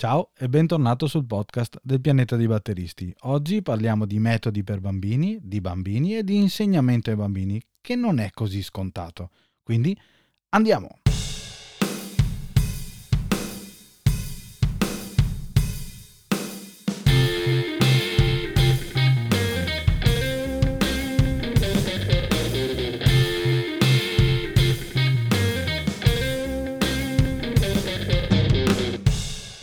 [0.00, 3.14] Ciao e bentornato sul podcast del pianeta dei batteristi.
[3.24, 8.18] Oggi parliamo di metodi per bambini, di bambini e di insegnamento ai bambini, che non
[8.18, 9.28] è così scontato.
[9.62, 9.94] Quindi
[10.54, 11.00] andiamo!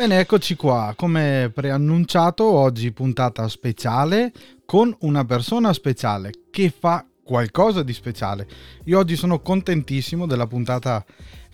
[0.08, 0.94] Bene, eccoci qua.
[0.96, 4.32] Come preannunciato, oggi puntata speciale
[4.64, 8.48] con una persona speciale che fa qualcosa di speciale.
[8.86, 11.04] Io oggi sono contentissimo della puntata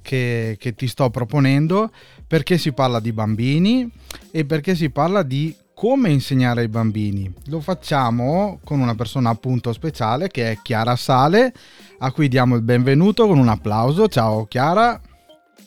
[0.04, 1.92] che, che ti sto proponendo
[2.28, 3.90] perché si parla di bambini
[4.30, 7.34] e perché si parla di come insegnare ai bambini.
[7.46, 11.52] Lo facciamo con una persona appunto speciale che è Chiara Sale,
[11.98, 14.08] a cui diamo il benvenuto con un applauso.
[14.08, 15.02] Ciao Chiara.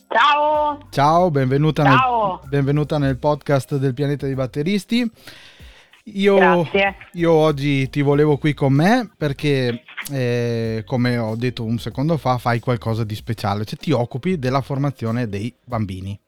[0.09, 0.87] Ciao!
[0.91, 2.38] Ciao, benvenuta, Ciao.
[2.42, 5.10] Nel, benvenuta nel podcast del Pianeta dei Batteristi.
[6.05, 6.69] Io,
[7.14, 12.39] io oggi ti volevo qui con me perché, eh, come ho detto un secondo fa,
[12.39, 16.19] fai qualcosa di speciale, cioè ti occupi della formazione dei bambini.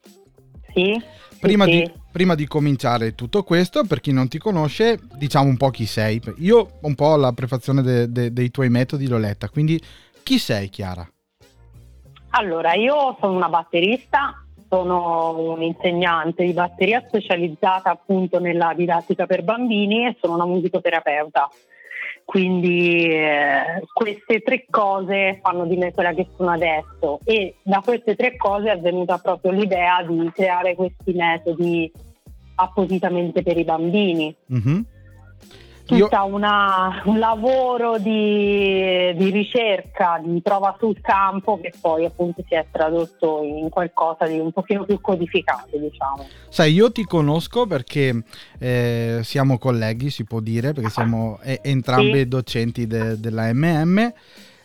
[0.74, 1.00] Sì.
[1.38, 1.92] Prima, sì, di, sì.
[2.10, 6.20] prima di cominciare tutto questo, per chi non ti conosce, diciamo un po' chi sei.
[6.38, 9.80] Io un po' la prefazione de, de, dei tuoi metodi l'ho letta, quindi
[10.24, 11.08] chi sei Chiara?
[12.30, 19.42] Allora, io sono una batterista, sono un insegnante di batteria specializzata appunto nella didattica per
[19.42, 21.48] bambini e sono una musicoterapeuta.
[22.24, 28.14] Quindi eh, queste tre cose fanno di me quella che sono adesso e da queste
[28.16, 31.90] tre cose è venuta proprio l'idea di creare questi metodi
[32.56, 34.36] appositamente per i bambini.
[34.52, 34.80] Mm-hmm
[35.96, 42.54] tutta una, un lavoro di, di, ricerca, di prova sul campo che poi appunto si
[42.54, 46.26] è tradotto in qualcosa di un pochino più codificato, diciamo.
[46.50, 48.22] Sai, io ti conosco perché
[48.58, 52.28] eh, siamo colleghi, si può dire, perché siamo eh, entrambe sì.
[52.28, 54.12] docenti de, della MM.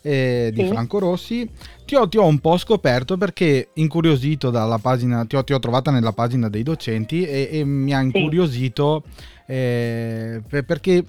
[0.05, 0.67] Eh, di sì.
[0.67, 1.49] Franco Rossi.
[1.85, 5.59] Ti ho, ti ho, un po' scoperto perché incuriosito dalla pagina, ti ho, ti ho
[5.59, 11.03] trovata nella pagina dei docenti e, e mi ha incuriosito sì eh, perché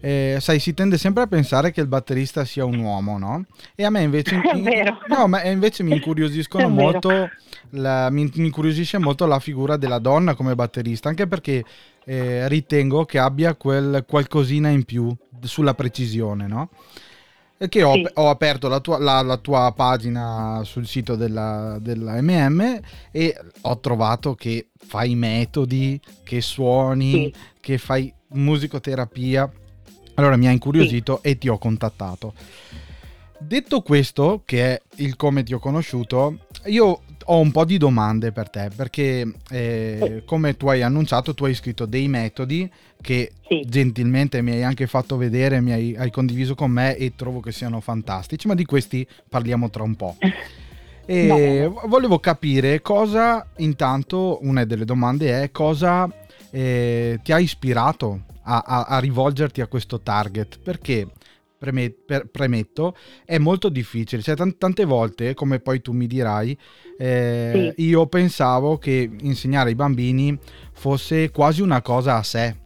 [0.00, 3.44] eh, sai, si tende sempre a pensare che il batterista sia un uomo, no?
[3.74, 7.28] E a me invece, in, no, ma invece mi incuriosiscono molto,
[7.70, 11.62] la, mi, mi, incuriosisce molto la figura della donna come batterista, anche perché
[12.04, 16.70] eh, ritengo che abbia quel qualcosina in più sulla precisione, no?
[17.68, 18.06] Che ho, sì.
[18.14, 23.78] ho aperto la tua, la, la tua, pagina sul sito della, della, MM e ho
[23.80, 27.34] trovato che fai metodi, che suoni, sì.
[27.60, 29.50] che fai musicoterapia.
[30.14, 31.28] Allora mi ha incuriosito sì.
[31.28, 32.32] e ti ho contattato.
[33.40, 38.32] Detto questo, che è il come ti ho conosciuto, io ho un po' di domande
[38.32, 43.64] per te, perché eh, come tu hai annunciato, tu hai scritto dei metodi che sì.
[43.66, 47.50] gentilmente mi hai anche fatto vedere, mi hai, hai, condiviso con me e trovo che
[47.50, 50.16] siano fantastici, ma di questi parliamo tra un po'.
[51.06, 56.08] E volevo capire cosa, intanto, una delle domande è cosa
[56.50, 61.08] eh, ti ha ispirato a, a, a rivolgerti a questo target, perché
[61.60, 64.22] premetto, è molto difficile.
[64.22, 66.56] Cioè, t- tante volte, come poi tu mi dirai,
[66.98, 67.84] eh, sì.
[67.84, 70.36] io pensavo che insegnare ai bambini
[70.72, 72.56] fosse quasi una cosa a sé.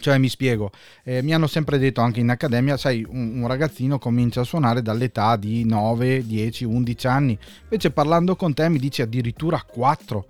[0.00, 0.70] Cioè, mi spiego,
[1.04, 4.82] eh, mi hanno sempre detto anche in accademia, sai, un, un, ragazzino comincia a suonare
[4.82, 10.26] dall'età di 9, 10, 11 anni, invece parlando con te mi dici addirittura 4.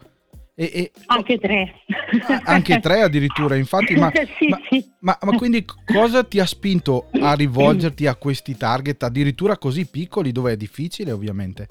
[0.56, 1.74] E, e, anche tre.
[2.44, 4.92] Anche tre addirittura, infatti, ma, sì, ma, sì.
[5.00, 10.30] ma, ma, quindi cosa ti ha spinto a rivolgerti a questi target addirittura così piccoli
[10.30, 11.66] dove è difficile ovviamente?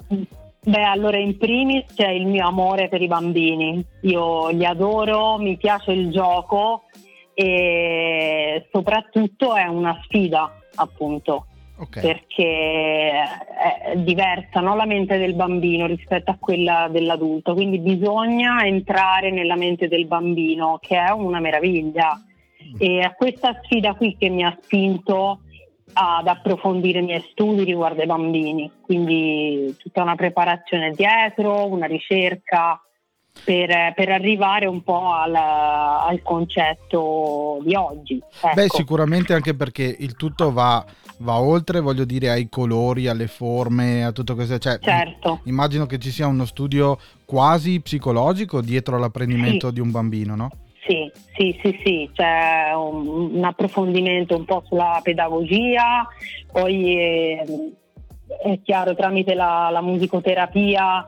[0.60, 5.56] Beh, allora in primis c'è il mio amore per i bambini, io li adoro, mi
[5.56, 6.84] piace il gioco
[7.32, 11.46] e soprattutto è una sfida appunto
[11.76, 12.02] okay.
[12.02, 14.74] perché è diversa no?
[14.76, 20.78] la mente del bambino rispetto a quella dell'adulto, quindi bisogna entrare nella mente del bambino
[20.80, 22.74] che è una meraviglia mm.
[22.78, 25.40] e è questa sfida qui che mi ha spinto
[25.96, 32.83] ad approfondire i miei studi riguardo ai bambini, quindi tutta una preparazione dietro, una ricerca
[33.42, 38.16] per, per, arrivare un po' al, al concetto di oggi.
[38.16, 38.54] Ecco.
[38.54, 40.84] Beh, sicuramente anche perché il tutto va,
[41.18, 44.58] va, oltre, voglio dire, ai colori, alle forme, a tutto questo.
[44.58, 45.40] Cioè, certo.
[45.44, 49.74] Immagino che ci sia uno studio quasi psicologico dietro all'apprendimento sì.
[49.74, 50.50] di un bambino, no?
[50.86, 56.06] Sì, sì, sì, sì, c'è un, un approfondimento un po' sulla pedagogia,
[56.52, 57.44] poi è,
[58.42, 61.04] è chiaro tramite la, la musicoterapia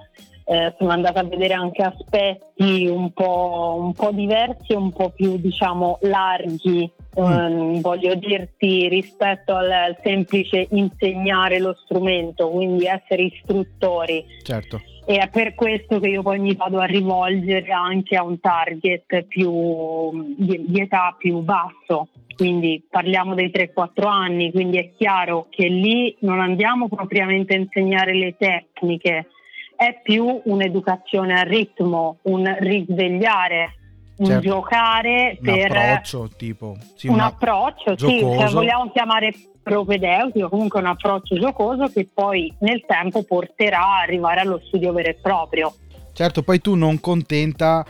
[0.48, 5.38] eh, sono andata a vedere anche aspetti un po', un po diversi un po' più
[5.38, 6.88] diciamo larghi,
[7.20, 7.24] mm.
[7.24, 14.24] eh, voglio dirti rispetto al, al, semplice insegnare lo strumento, quindi essere istruttori.
[14.44, 14.80] Certo.
[15.04, 19.24] E è per questo che io poi mi vado a rivolgere anche a un target
[19.24, 25.66] più, di, di età più basso, quindi parliamo dei 3-4 anni, quindi è chiaro che
[25.66, 29.28] lì non andiamo propriamente a insegnare le tecniche,
[29.76, 33.74] è più un'educazione al ritmo, un risvegliare,
[34.16, 34.48] un certo.
[34.48, 38.32] giocare un per approccio tipo sì, un approccio, giocoso.
[38.32, 39.32] sì, se vogliamo chiamare
[39.62, 45.10] propedeutico, comunque un approccio giocoso che poi nel tempo porterà a arrivare allo studio vero
[45.10, 45.74] e proprio.
[46.16, 47.84] Certo, poi tu non contenta,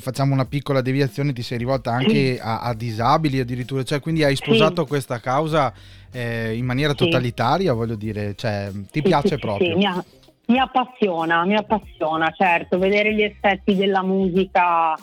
[0.00, 4.36] facciamo una piccola deviazione, ti sei rivolta anche a, a disabili addirittura, cioè quindi hai
[4.36, 4.88] sposato sì.
[4.88, 5.72] questa causa
[6.12, 7.04] eh, in maniera sì.
[7.04, 9.78] totalitaria, voglio dire, cioè ti sì, piace proprio.
[9.78, 9.86] Sì,
[10.50, 14.94] mi, appassiona, mi appassiona, certo, vedere gli effetti della musica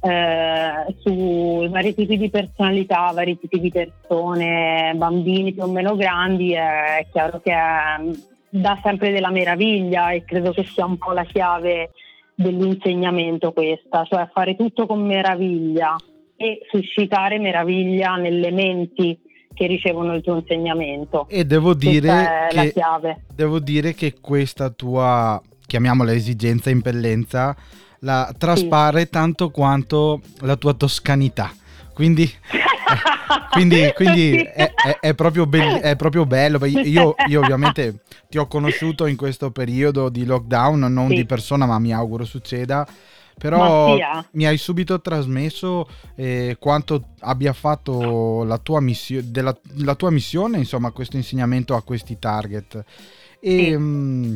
[0.00, 6.52] eh, su vari tipi di personalità, vari tipi di persone, bambini più o meno grandi,
[6.52, 8.00] è chiaro che è,
[8.48, 11.92] dà sempre della meraviglia e credo che sia un po' la chiave
[12.34, 15.96] dell'insegnamento questa, cioè fare tutto con meraviglia
[16.36, 19.16] e suscitare meraviglia nelle menti
[19.62, 21.26] che ricevono il tuo insegnamento.
[21.28, 22.74] E devo dire, che,
[23.32, 27.54] devo dire che questa tua, chiamiamola esigenza, impellenza,
[28.00, 29.10] la traspare sì.
[29.10, 31.52] tanto quanto la tua toscanità.
[31.94, 32.28] Quindi,
[33.52, 36.64] quindi, quindi è, è, è, proprio be- è, proprio bello.
[36.66, 41.14] Io, io, ovviamente ti ho conosciuto in questo periodo di lockdown, non sì.
[41.14, 42.84] di persona, ma mi auguro succeda
[43.38, 43.96] però
[44.32, 50.58] mi hai subito trasmesso eh, quanto abbia fatto la tua, missio- della, la tua missione,
[50.58, 52.84] insomma, questo insegnamento a questi target.
[53.40, 53.76] E sì.
[53.76, 54.34] mh, mm,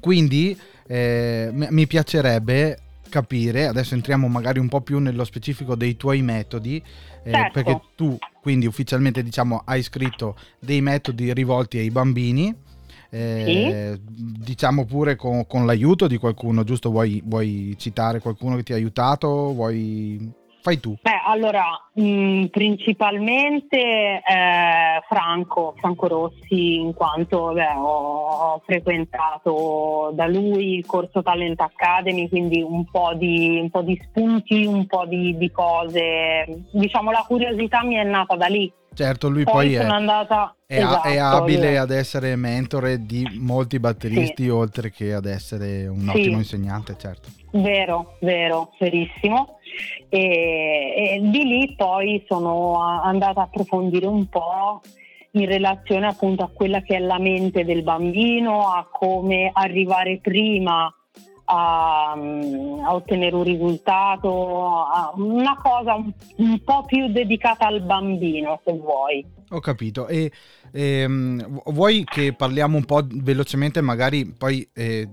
[0.00, 2.78] quindi eh, mi piacerebbe
[3.08, 6.82] capire, adesso entriamo magari un po' più nello specifico dei tuoi metodi,
[7.22, 7.52] eh, certo.
[7.52, 12.54] perché tu quindi ufficialmente diciamo hai scritto dei metodi rivolti ai bambini
[13.14, 14.00] eh, sì?
[14.42, 16.90] diciamo pure con, con, l'aiuto di qualcuno, giusto?
[16.90, 19.52] Vuoi, vuoi, citare qualcuno che ti ha aiutato?
[19.52, 20.42] Vuoi...
[20.60, 20.96] Fai tu.
[21.02, 21.62] Beh, allora,
[21.92, 24.22] mh, mm, principalmente eh,
[25.06, 32.30] Franco, Franco Rossi, in quanto beh, ho, ho, frequentato da lui il corso Talent Academy,
[32.30, 36.64] quindi un po' di, un po di spunti, un po' di, di cose.
[36.72, 40.54] Diciamo, la curiosità mi è nata da lì Certo, lui poi, poi è, andata...
[40.66, 41.82] è, esatto, è, abile io...
[41.82, 44.48] ad essere mentore di molti batteristi, sì.
[44.48, 46.08] oltre che ad essere un sì.
[46.08, 47.28] ottimo insegnante, certo.
[47.52, 49.58] Vero, vero, verissimo.
[50.08, 50.20] E,
[50.96, 54.80] e di lì poi sono andata a approfondire un po'
[55.32, 60.92] in relazione appunto a quella che è la mente del bambino, a come arrivare prima
[61.44, 64.84] a, a, ottenere un risultato,
[65.16, 69.24] una cosa un, un, po' più dedicata al bambino, se vuoi.
[69.50, 70.06] Ho capito.
[70.08, 70.32] E
[70.72, 75.08] ehm, vuoi che parliamo un po' velocemente, magari poi eh,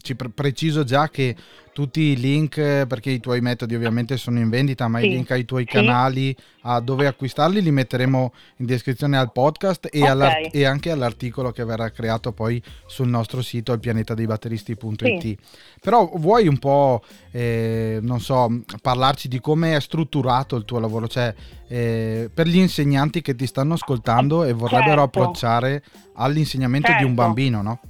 [0.00, 1.34] ci pre- preciso già che
[1.80, 5.06] tutti i link, perché i tuoi metodi ovviamente sono in vendita, ma sì.
[5.06, 5.76] i link ai tuoi sì.
[5.76, 10.50] canali, a dove acquistarli, li metteremo in descrizione al podcast e, okay.
[10.52, 15.20] e, anche all'articolo che verrà creato poi sul nostro sito, alpianetadeibatteristi.it.
[15.22, 15.38] Sì.
[15.80, 21.08] Però vuoi un po', eh, non so, parlarci di come è strutturato il tuo lavoro,
[21.08, 21.34] cioè
[21.66, 25.02] eh, per gli insegnanti che ti stanno ascoltando e vorrebbero certo.
[25.02, 25.82] approcciare
[26.16, 27.02] all'insegnamento certo.
[27.02, 27.26] di un certo.
[27.26, 27.80] bambino, no?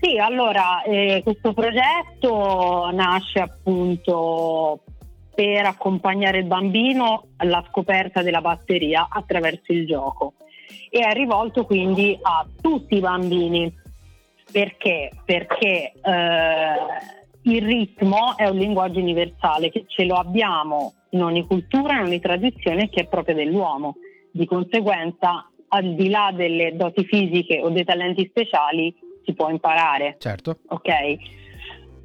[0.00, 4.80] Sì, allora eh, questo progetto nasce appunto
[5.34, 10.34] per accompagnare il bambino alla scoperta della batteria attraverso il gioco
[10.90, 13.72] e è rivolto quindi a tutti i bambini
[14.50, 15.10] perché?
[15.24, 16.74] Perché eh,
[17.42, 22.20] il ritmo è un linguaggio universale che ce lo abbiamo in ogni cultura, in ogni
[22.20, 23.96] tradizione che è proprio dell'uomo.
[24.30, 28.94] Di conseguenza, al di là delle doti fisiche o dei talenti speciali,
[29.26, 30.16] si può imparare.
[30.18, 30.58] Certo.
[30.68, 31.16] Ok?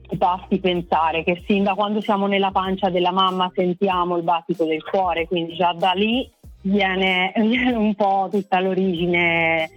[0.07, 4.65] Ti basti pensare che sin da quando siamo nella pancia della mamma sentiamo il battito
[4.65, 6.29] del cuore, quindi già da lì
[6.63, 9.69] viene, viene un po' tutta l'origine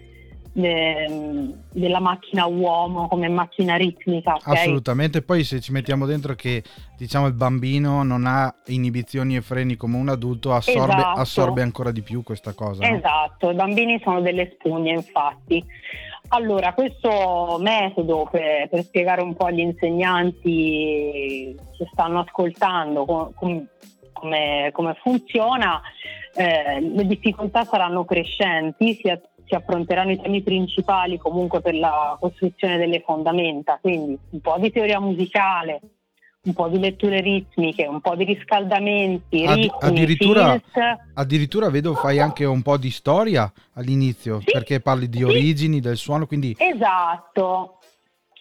[0.54, 4.34] de, della macchina uomo come macchina ritmica.
[4.34, 4.56] Okay?
[4.56, 6.62] Assolutamente, poi se ci mettiamo dentro che
[6.96, 11.20] diciamo il bambino non ha inibizioni e freni come un adulto, assorbe, esatto.
[11.20, 12.88] assorbe ancora di più questa cosa.
[12.88, 13.52] Esatto, no?
[13.52, 15.62] i bambini sono delle spugne infatti.
[16.28, 23.66] Allora, questo metodo per, per, spiegare un po' agli insegnanti che stanno ascoltando com,
[24.12, 25.80] come, come, funziona,
[26.34, 32.78] eh, le difficoltà saranno crescenti sia si affronteranno i temi principali comunque per la costruzione
[32.78, 35.80] delle fondamenta, quindi un po' di teoria musicale,
[36.44, 40.60] un po' di letture ritmiche, un po' di riscaldamenti, Ad, ritmi, addirittura,
[41.14, 45.24] addirittura, vedo fai anche un po' di storia all'inizio, sì, perché parli di sì.
[45.24, 46.54] origini del suono, quindi...
[46.58, 47.78] Esatto,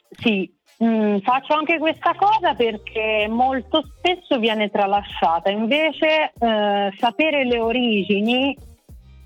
[0.10, 0.51] sì,
[0.83, 8.57] mm, faccio anche questa cosa perché molto spesso viene tralasciata, invece eh, sapere le origini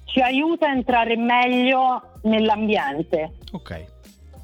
[0.05, 3.37] ci aiuta a entrare meglio nell'ambiente.
[3.53, 3.95] Ok.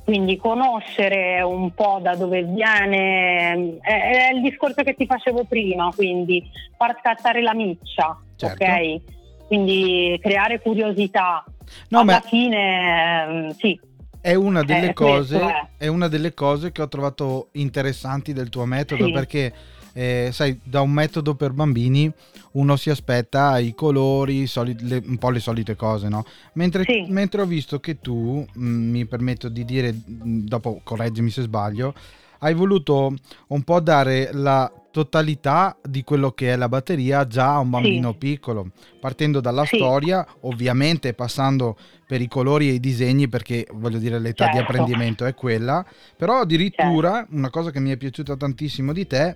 [0.04, 5.92] Quindi conoscere un po' da dove viene è, è il discorso che ti facevo prima,
[5.96, 6.44] quindi
[6.76, 8.64] far scattare la miccia, certo.
[8.64, 9.02] ok?
[9.48, 11.44] Quindi creare curiosità.
[11.90, 13.80] No, Alla fine, mm, sì,
[14.24, 15.68] è una, eh, cose, questo, eh.
[15.78, 19.12] è una delle cose che ho trovato interessanti del tuo metodo sì.
[19.12, 19.54] perché
[19.94, 22.12] eh, sai da un metodo per bambini
[22.54, 26.26] uno si aspetta i colori soli, le, un po' le solite cose no?
[26.54, 27.06] mentre, sì.
[27.10, 31.44] mentre ho visto che tu mh, mm, mi permetto di dire mm, dopo correggimi se
[31.44, 31.94] sbaglio
[32.40, 33.14] hai voluto
[33.48, 38.12] un po' dare la totalità di quello che è la batteria già a un bambino
[38.12, 38.18] sì.
[38.18, 38.70] piccolo,
[39.00, 39.78] partendo dalla sì.
[39.78, 44.60] storia, ovviamente passando per i colori e i disegni perché voglio dire l'età certo.
[44.60, 45.84] di apprendimento è quella,
[46.16, 47.36] però addirittura certo.
[47.36, 49.36] una cosa che mi è piaciuta tantissimo di te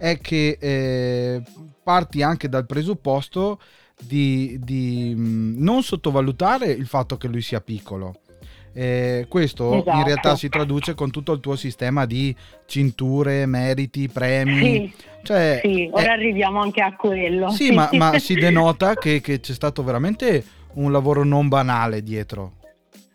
[0.00, 1.42] è che eh,
[1.82, 3.60] parti anche dal presupposto
[4.00, 8.14] di, di mh, non sottovalutare il fatto che lui sia piccolo
[8.72, 9.96] eh, questo esatto.
[9.96, 12.34] in realtà si traduce con tutto il tuo sistema di
[12.66, 14.62] cinture, meriti, premi.
[14.62, 17.50] Sì, cioè, sì ora eh, arriviamo anche a quello.
[17.50, 22.52] Sì, ma, ma si denota che, che, c'è stato veramente un lavoro non banale dietro.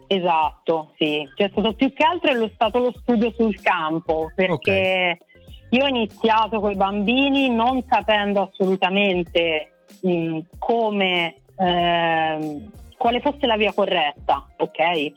[0.08, 1.27] Esatto, sì.
[1.36, 5.35] C'è stato più che altro lo stato lo studio sul campo, perché okay.
[5.69, 11.36] Io ho iniziato con i bambini non sapendo assolutamente mh, come...
[11.57, 12.62] Eh,
[12.98, 15.13] quale fosse la via corretta, ok?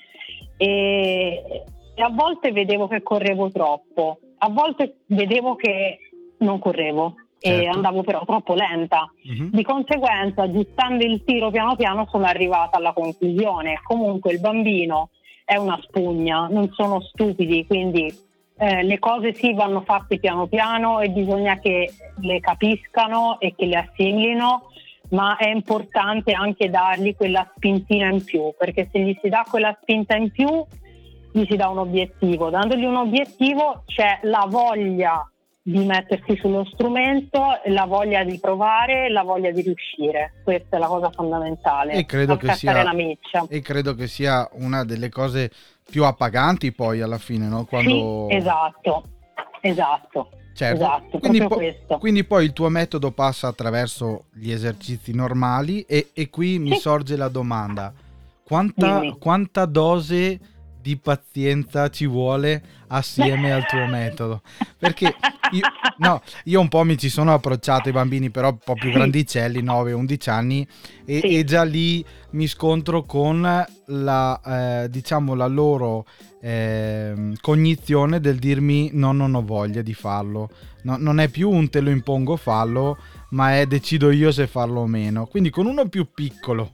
[0.58, 1.64] e,
[1.94, 5.98] e a volte vedevo che correvo troppo, a volte vedevo che
[6.38, 7.62] non correvo certo.
[7.62, 9.10] e andavo però troppo lenta.
[9.24, 9.48] Uh-huh.
[9.50, 13.80] Di conseguenza, aggiustando il tiro piano piano, sono arrivata alla conclusione.
[13.82, 15.10] Comunque il bambino
[15.44, 18.12] è una spugna, non sono stupidi, quindi
[18.58, 23.66] eh, le cose sì vanno fatte piano piano e bisogna che le capiscano e che
[23.66, 24.70] le assimilino
[25.10, 29.76] ma è importante anche dargli quella spintina in più, perché se gli si dà quella
[29.80, 30.48] spinta in più,
[31.32, 32.50] gli si dà un obiettivo.
[32.50, 35.26] Dandogli un obiettivo c'è la voglia
[35.70, 40.32] di mettersi sullo strumento, la voglia di provare, la voglia di riuscire.
[40.42, 41.92] Questa è la cosa fondamentale.
[41.92, 42.90] E credo, che sia,
[43.48, 45.50] e credo che sia una delle cose
[45.90, 47.66] più appaganti poi alla fine, no?
[47.66, 48.28] Quando...
[48.30, 49.04] Sì, esatto,
[49.60, 50.30] esatto.
[50.54, 50.82] Certo.
[50.82, 56.30] Esatto, quindi, po- quindi, poi il tuo metodo passa attraverso gli esercizi normali e, e
[56.30, 57.92] qui mi sorge la domanda,
[58.42, 60.40] quanta, quanta dose
[60.80, 64.42] di pazienza ci vuole assieme al tuo metodo.
[64.78, 65.14] Perché
[65.52, 65.62] io,
[65.98, 69.62] no, io, un po' mi ci sono approcciato ai bambini, però un po' più grandicelli,
[69.62, 70.66] 9-11 anni,
[71.04, 71.38] e, sì.
[71.38, 76.06] e, già lì mi scontro con la, eh, diciamo, la loro
[76.40, 80.50] eh, cognizione del dirmi no, non ho voglia di farlo.
[80.82, 82.96] No, non è più un te lo impongo fallo,
[83.30, 85.26] ma è decido io se farlo o meno.
[85.26, 86.72] Quindi con uno più piccolo,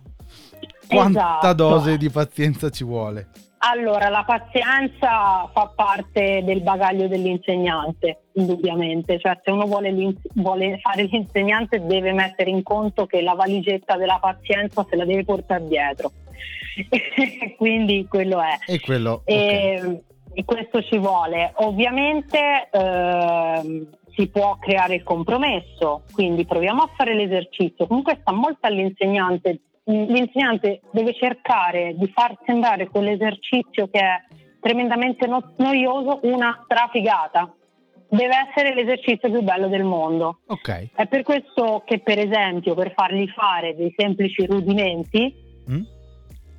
[0.87, 1.55] quanta esatto.
[1.55, 3.29] dose di pazienza ci vuole?
[3.67, 9.19] Allora, la pazienza fa parte del bagaglio dell'insegnante, indubbiamente.
[9.19, 9.91] Cioè, se uno vuole,
[10.35, 15.25] vuole, fare l'insegnante deve mettere in conto che la valigetta della pazienza se la deve
[15.25, 16.13] portare dietro.
[17.57, 18.59] Quindi quello è.
[18.67, 20.03] E, quello, e, okay.
[20.35, 21.53] e questo ci vuole.
[21.57, 27.87] Ovviamente eh, si può creare il compromesso, quindi proviamo a fare l'esercizio.
[27.87, 34.23] Comunque sta molto all'insegnante l'insegnante deve cercare di far sembrare quell'esercizio che è
[34.61, 37.53] tremendamente no- noioso una strafigata.
[38.09, 40.41] Deve essere l'esercizio più bello del mondo.
[40.47, 40.91] Okay.
[40.95, 45.35] È per questo che, per esempio, per fargli fare dei semplici rudimenti,
[45.69, 45.83] mm?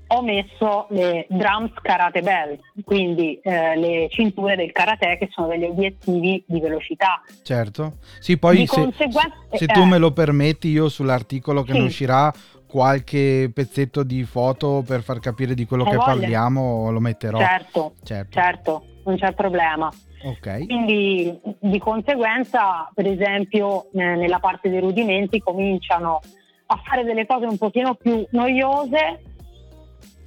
[0.07, 5.63] ho messo le drums karate bell, quindi eh, le cinture del karate che sono degli
[5.63, 7.21] obiettivi di velocità.
[7.41, 7.97] Certo.
[8.19, 9.09] Sì, poi se, se,
[9.53, 11.79] se, tu eh, me lo permetti, io sull'articolo che sì.
[11.79, 12.33] ne uscirà
[12.75, 16.11] qualche pezzetto di foto per far capire di quello Hai che voglia.
[16.11, 17.37] parliamo lo metterò.
[17.37, 19.89] Certo, certo, certo, non c'è problema.
[20.21, 20.65] Okay.
[20.65, 26.19] Quindi di conseguenza, per esempio, nella parte dei rudimenti cominciano
[26.65, 29.21] a fare delle cose un pochino più noiose,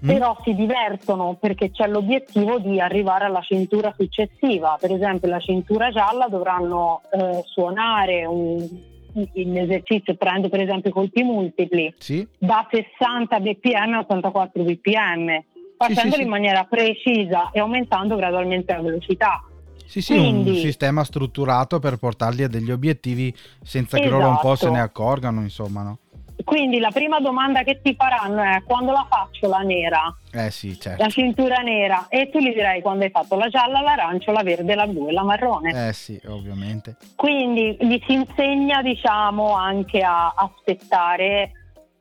[0.03, 0.09] mm.
[0.09, 4.79] però si divertono perché c'è l'obiettivo di arrivare alla cintura successiva.
[4.81, 8.67] Per esempio, la cintura gialla dovranno eh, suonare un
[9.13, 12.27] l'esercizio, prendo per esempio i colpi multipli, sì.
[12.39, 15.45] da 60 bpm a 84 bpm,
[15.77, 19.43] facendolo sì, sì, in maniera precisa e aumentando gradualmente la velocità.
[19.85, 24.19] Sì, sì, Quindi, un sistema strutturato per portarli a degli obiettivi senza che esatto.
[24.19, 24.85] loro un po' se ne esatto.
[24.85, 25.99] accorgano, insomma, no?
[26.45, 30.17] Quindi la prima domanda che ti faranno è quando la faccio la nera?
[30.33, 31.03] Eh sì, certo.
[31.03, 32.07] La cintura nera.
[32.09, 35.13] E tu gli direi quando hai fatto la gialla, l'arancio, la verde, la blu e
[35.13, 35.89] la marrone.
[35.89, 36.97] Eh sì, ovviamente.
[37.17, 41.53] Quindi gli si insegna, diciamo, anche a aspettare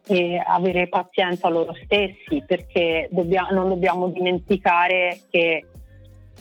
[0.05, 5.65] e avere pazienza loro stessi, perché dobbiamo, non dobbiamo dimenticare che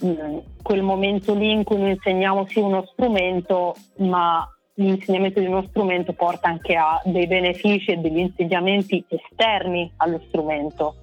[0.01, 5.47] mh, mm, quel momento lì in cui noi insegniamo sì uno strumento, ma l'insegnamento di
[5.47, 10.95] uno strumento porta anche a dei benefici e degli insegnamenti esterni allo strumento.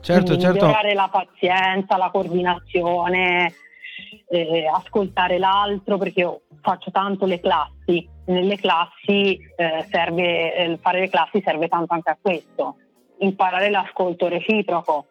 [0.00, 0.66] Certo, Quindi certo.
[0.66, 3.52] Migliorare la pazienza, la coordinazione,
[4.28, 8.08] eh, ascoltare l'altro, perché io faccio tanto le classi.
[8.24, 12.76] Nelle classi eh, serve, eh, fare le classi serve tanto anche a questo,
[13.18, 15.06] imparare l'ascolto reciproco.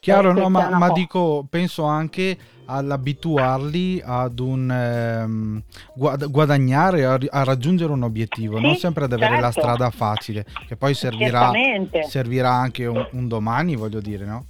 [0.00, 2.36] Chiaro, no, ma, ma dico, penso anche
[2.66, 5.62] all'abituarli ad un ehm,
[6.28, 9.44] guadagnare, a, a, raggiungere un obiettivo, sì, non sempre ad avere certo.
[9.44, 11.50] la strada facile, che poi servirà,
[12.06, 14.46] servirà anche un, un, domani, voglio dire, no?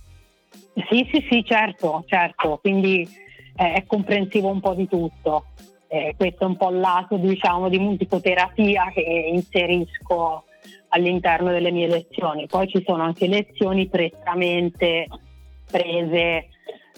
[0.90, 3.08] Sì, sì, sì, certo, certo, quindi
[3.56, 5.46] eh, è comprensivo un po' di tutto.
[5.90, 9.00] Eh, questo è un po' il lato, diciamo, di musicoterapia che
[9.32, 10.44] inserisco
[10.88, 12.46] all'interno delle mie lezioni.
[12.46, 15.06] Poi ci sono anche lezioni prettamente
[15.70, 16.48] prese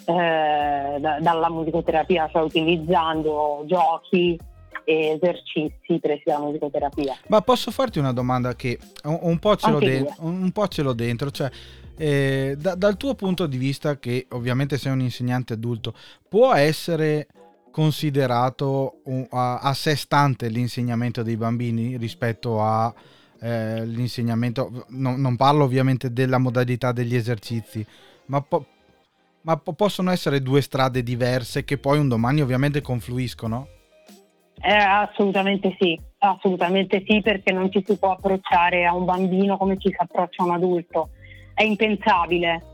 [0.05, 4.39] eh, da, dalla musicoterapia, cioè utilizzando giochi
[4.85, 7.17] e esercizi presi dalla musicoterapia.
[7.29, 10.83] Ma posso farti una domanda che un, un, po, ce l'ho dentro, un po' ce
[10.83, 11.51] l'ho dentro, cioè
[11.97, 15.95] eh, da, dal tuo punto di vista, che ovviamente sei un insegnante adulto,
[16.29, 17.27] può essere
[17.71, 22.93] considerato un, a, a, sé stante l'insegnamento dei bambini rispetto a
[23.41, 27.85] eh, l'insegnamento, no, non parlo ovviamente della modalità degli esercizi,
[28.31, 28.65] ma, po-
[29.43, 33.67] ma po- possono essere due strade diverse che poi un domani ovviamente confluiscono?
[34.63, 39.79] Eh, assolutamente sì, assolutamente sì, perché non ci si può approcciare a un bambino come
[39.79, 41.11] ci si approccia a un adulto.
[41.55, 42.65] È impensabile.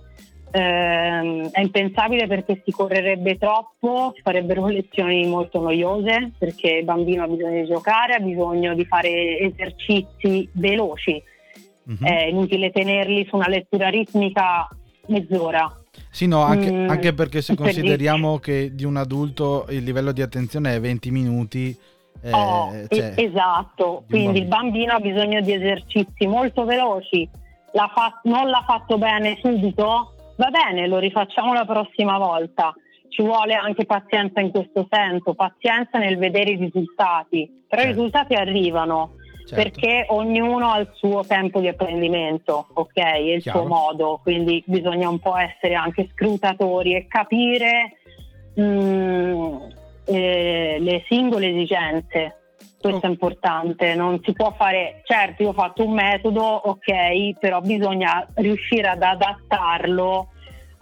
[0.50, 7.22] Eh, è impensabile perché si correrebbe troppo, si farebbero lezioni molto noiose perché il bambino
[7.22, 11.22] ha bisogno di giocare, ha bisogno di fare esercizi veloci.
[11.84, 12.04] Uh-huh.
[12.04, 14.68] È inutile tenerli su una lettura ritmica
[15.08, 15.72] mezz'ora.
[16.10, 20.22] Sì, no, anche, mm, anche perché se consideriamo che di un adulto il livello di
[20.22, 21.76] attenzione è 20 minuti.
[22.22, 27.28] Eh, oh, cioè, esatto, quindi il bambino ha bisogno di esercizi molto veloci.
[27.72, 30.14] L'ha fa- non l'ha fatto bene subito?
[30.36, 32.74] Va bene, lo rifacciamo la prossima volta.
[33.08, 37.82] Ci vuole anche pazienza in questo senso, pazienza nel vedere i risultati, però certo.
[37.82, 39.12] i risultati arrivano
[39.46, 39.54] certo.
[39.54, 42.96] perché ognuno ha il suo tempo di apprendimento, ok?
[42.96, 43.60] E il Chiaro.
[43.60, 47.98] suo modo, quindi bisogna un po' essere anche scrutatori e capire
[48.54, 49.56] mh, mm,
[50.06, 52.40] eh, le singole esigenze.
[52.78, 53.08] Questo oh.
[53.08, 58.26] è importante, non si può fare, certo io ho fatto un metodo, ok, però bisogna
[58.34, 60.28] riuscire ad adattarlo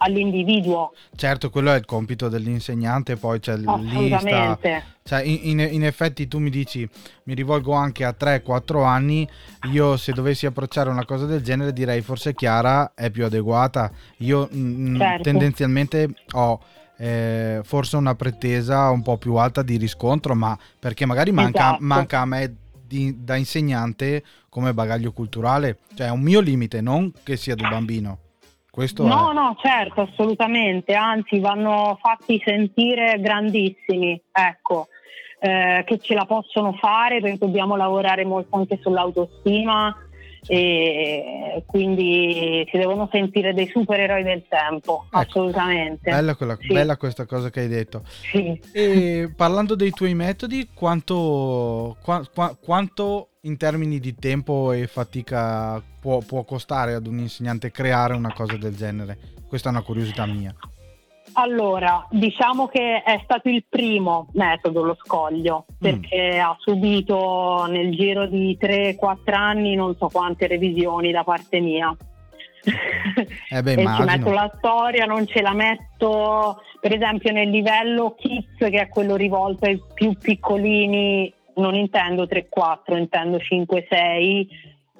[0.05, 0.93] all'individuo.
[1.15, 4.57] Certo, quello è il compito dell'insegnante, poi c'è lì sta,
[5.03, 6.87] cioè, in, in, effetti tu mi dici,
[7.23, 9.27] mi rivolgo anche a 3-4 anni,
[9.71, 14.49] io se dovessi approcciare una cosa del genere direi forse Chiara è più adeguata, io
[14.53, 15.23] mm, mm, certo.
[15.23, 16.59] tendenzialmente ho...
[16.97, 21.83] Eh, forse una pretesa un po' più alta di riscontro, ma perché magari manca, esatto.
[21.83, 22.55] manca a me
[22.87, 27.67] di, da insegnante come bagaglio culturale, cioè è un mio limite, non che sia del
[27.67, 28.19] bambino.
[28.75, 29.33] Questo no, è...
[29.33, 34.89] no, certo, assolutamente, anzi vanno fatti sentire grandissimi, ecco,
[35.39, 40.04] eh, che ce la possono fare perché dobbiamo lavorare molto anche sull'autostima
[40.47, 46.11] e quindi si devono sentire dei supereroi del tempo, ecco, assolutamente.
[46.11, 46.67] Bella, quella, sì.
[46.67, 48.03] bella, questa cosa che hai detto.
[48.05, 48.59] Sì.
[48.71, 55.81] E parlando dei tuoi metodi, quanto, qua, qua, quanto in termini di tempo e fatica
[55.99, 59.17] può, può, costare ad un insegnante creare una cosa del genere?
[59.47, 60.53] Questa è una curiosità mia.
[61.37, 65.77] Allora, diciamo che è stato il primo metodo lo scoglio, mm.
[65.77, 66.39] perché mm.
[66.39, 71.95] ha subito nel giro di 3-4 anni non so quante revisioni da parte mia.
[73.49, 78.15] Eh beh, e ci metto la storia, non ce la metto per esempio nel livello
[78.15, 84.47] kids che è quello rivolto ai più piccolini non intendo 3-4, intendo 5-6,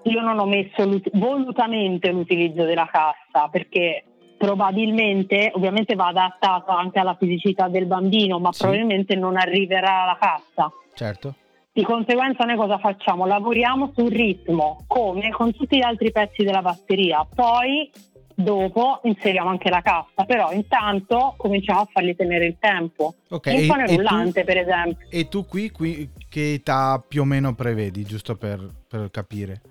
[0.04, 4.04] io non ho messo volutamente l'utilizzo della cassa perché
[4.38, 8.62] probabilmente, ovviamente va adattato anche alla fisicità del bambino, ma sì.
[8.62, 10.72] probabilmente non arriverà alla cassa.
[10.94, 11.36] Certo.
[11.72, 13.26] Di conseguenza noi cosa facciamo?
[13.26, 17.26] Lavoriamo sul ritmo, come con tutti gli altri pezzi della batteria.
[17.26, 17.92] Poi
[18.34, 23.16] dopo inseriamo anche la cassa, però intanto cominciamo a fargli tenere il tempo.
[23.30, 25.08] Ok, e- pane rullante, tu- per esempio.
[25.10, 29.62] E tu qui, qui che età più o meno prevedi, giusto per, per capire?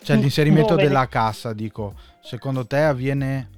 [0.00, 0.86] Cioè Mm, l'inserimento dove?
[0.86, 3.48] della cassa, dico, secondo te avviene...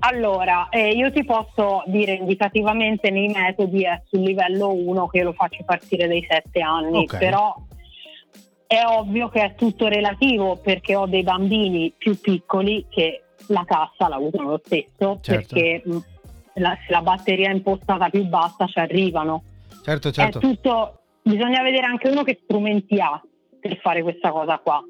[0.00, 5.32] Allora, eh, io ti posso dire indicativamente nei metodi è sul livello 1 che lo
[5.32, 7.18] faccio partire dai 7 anni, Ok.
[7.18, 7.54] però
[8.66, 14.08] è ovvio che è tutto relativo perché ho dei bambini più piccoli che la cassa
[14.08, 15.54] la usano lo stesso Certo.
[15.54, 15.96] perché mh,
[16.54, 19.42] la- se la batteria è impostata più bassa ci arrivano.
[19.82, 20.38] Certo, certo.
[20.38, 23.20] È tutto, bisogna vedere anche uno che strumenti ha
[23.58, 24.80] per fare questa cosa qua.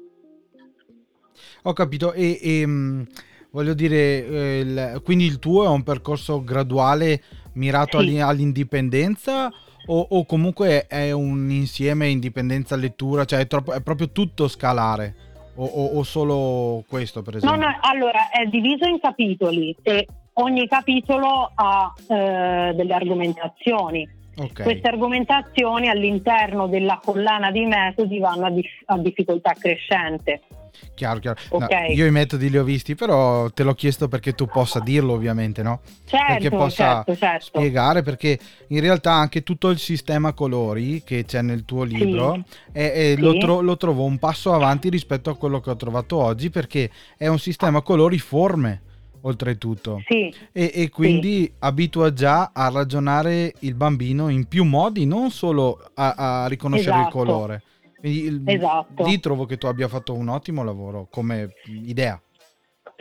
[1.63, 3.07] Ho capito, e, e, mh,
[3.51, 7.21] voglio dire, eh, il- quindi il tuo è un percorso graduale
[7.53, 8.05] mirato Sì.
[8.05, 9.51] all'i- all'indipendenza
[9.87, 15.15] o, o comunque è un insieme indipendenza lettura, cioè è, troppo- è proprio tutto scalare
[15.55, 17.67] o, o- o solo questo per No, esempio?
[17.67, 24.07] no, allora è diviso in capitoli e ogni capitolo ha eh, delle argomentazioni.
[24.37, 30.41] Ok, Queste argomentazioni all'interno della collana di metodi vanno a, dif- a difficoltà crescente.
[30.95, 31.39] Chiaro, chiaro.
[31.51, 31.89] No, ok.
[31.89, 35.61] io i metodi li ho visti, però te l'ho chiesto perché tu possa dirlo ovviamente,
[35.63, 35.81] no?
[36.09, 37.45] perché Certo, possa certo, certo.
[37.45, 42.91] spiegare perché in realtà anche tutto il sistema colori che c'è nel tuo libro è-
[42.91, 43.21] è- Sì.
[43.21, 46.89] lo, tro- lo trovo un passo avanti rispetto a quello che ho trovato oggi perché
[47.15, 48.81] è un sistema colori forme
[49.21, 55.29] oltretutto Sì, e, e quindi abitua già a ragionare il bambino in più modi non
[55.29, 57.17] solo a, a riconoscere il Esatto.
[57.17, 57.61] colore
[57.99, 59.05] quindi Esatto.
[59.05, 62.21] lì trovo che tu abbia fatto un ottimo lavoro come idea.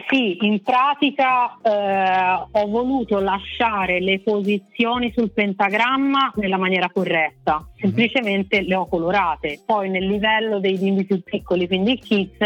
[0.09, 8.63] Sì, in pratica eh, ho voluto lasciare le posizioni sul pentagramma nella maniera corretta, semplicemente
[8.63, 9.61] le ho colorate.
[9.67, 12.39] Poi nel livello dei bimbi più piccoli, quindi i kids,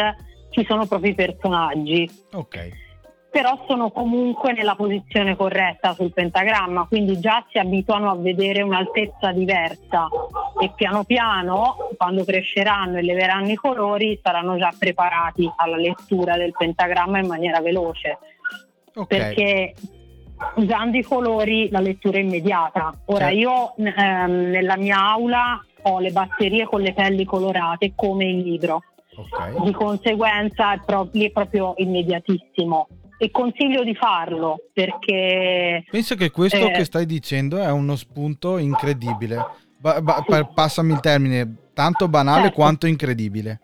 [0.51, 2.91] ci sono proprio i personaggi, ok
[3.33, 9.33] però sono comunque nella posizione corretta sul pentagramma, quindi già si abituano a vedere un'altezza
[9.33, 10.07] diversa
[10.61, 16.53] e piano piano, quando cresceranno e leveranno i colori, saranno già preparati alla lettura del
[16.53, 18.19] pentagramma in maniera veloce,
[18.93, 19.07] ok.
[19.07, 19.75] Perché
[20.57, 22.93] usando i colori la lettura è immediata.
[23.07, 23.39] Ora Certo.
[23.39, 28.83] io ehm, nella mia aula ho le batterie con le pelli colorate come il libro.
[29.17, 29.63] Ok.
[29.63, 30.79] Di conseguenza
[31.13, 32.89] lì è proprio immediatissimo
[33.23, 36.73] e consiglio di farlo perché Penso che questo Eh.
[36.73, 39.37] che stai dicendo è uno spunto incredibile.
[39.79, 42.55] Ba- ba- pa- passami il termine, tanto banale Certo.
[42.57, 43.61] quanto incredibile.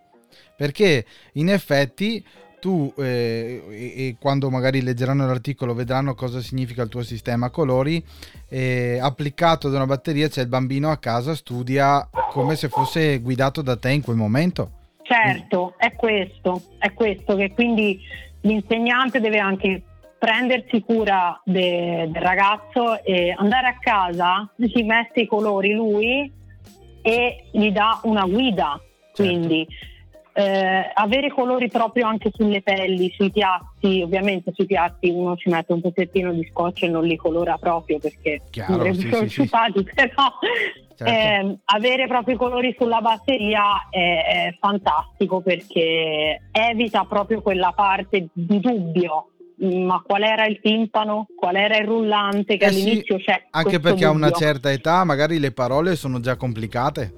[0.56, 2.24] Perché in effetti
[2.60, 8.04] tu, eh, e, e quando magari leggeranno l'articolo, vedranno cosa significa il tuo sistema colori.
[8.50, 13.60] eh, applicato ad una batteria, c'è il bambino a casa, studia come se fosse guidato
[13.62, 14.70] da te in quel momento.
[15.02, 17.98] certo è questo è questo che quindi
[18.42, 19.82] l'insegnante deve anche
[20.18, 26.32] prendersi cura de- del ragazzo e andare a casa gli mette i colori lui
[27.02, 28.80] e gli dà una guida
[29.14, 29.66] quindi
[30.38, 35.72] eh, avere colori proprio anche sulle pelli, sui piatti, ovviamente sui piatti uno ci mette
[35.72, 39.48] un pezzettino di scotch e non li colora proprio perché non sì, sarebbero sì, sì.
[39.94, 40.30] però
[40.94, 41.04] Certo.
[41.12, 48.28] eh, avere proprio i colori sulla batteria è, è fantastico perché evita proprio quella parte
[48.32, 49.30] di dubbio.
[49.60, 51.26] Ma qual era il timpano?
[51.36, 52.56] Qual era il rullante?
[52.56, 53.46] Che Eh sì, all'inizio c'è.
[53.50, 54.46] Anche perché a una dubbio.
[54.46, 57.12] certa età magari le parole sono già complicate.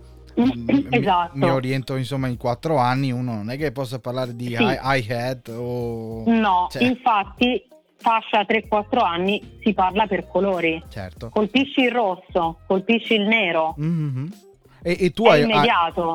[0.45, 1.37] Mi- esatto.
[1.37, 4.63] Mi, oriento insomma in quattro anni, uno non è che possa parlare di Sì.
[4.63, 6.25] hi- hi-hat o...
[6.27, 6.83] No, Cioè.
[6.85, 7.65] infatti,
[7.97, 10.83] fascia 3-4 anni si parla per colori.
[10.89, 11.29] Certo.
[11.31, 13.75] Colpisci il rosso, colpisci il nero.
[13.77, 14.33] Mhm.
[14.83, 15.47] E, e tu hai,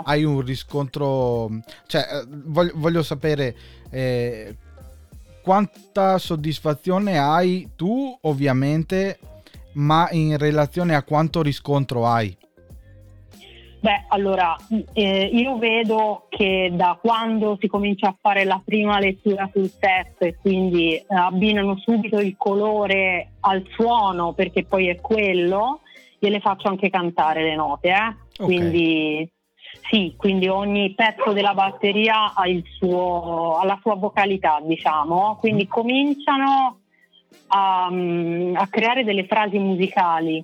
[0.06, 1.50] hai un riscontro,
[1.86, 3.56] cioè eh, voglio, voglio sapere
[3.92, 4.56] eh,
[5.44, 9.20] quanta soddisfazione hai tu ovviamente,
[9.74, 12.36] ma in relazione a quanto riscontro hai.
[13.86, 14.56] Beh, allora,
[14.94, 20.24] eh, io vedo che da quando si comincia a fare la prima lettura sul testo
[20.24, 25.82] e quindi eh, abbinano subito il colore al suono, perché poi è quello,
[26.18, 28.08] gliele faccio anche cantare le note, eh?
[28.40, 28.44] Ok.
[28.44, 29.32] Quindi
[29.88, 35.68] sì, quindi ogni pezzo della batteria ha, il suo, ha la sua vocalità, diciamo, quindi
[35.68, 36.80] cominciano
[37.50, 40.44] a, mm, a creare delle frasi musicali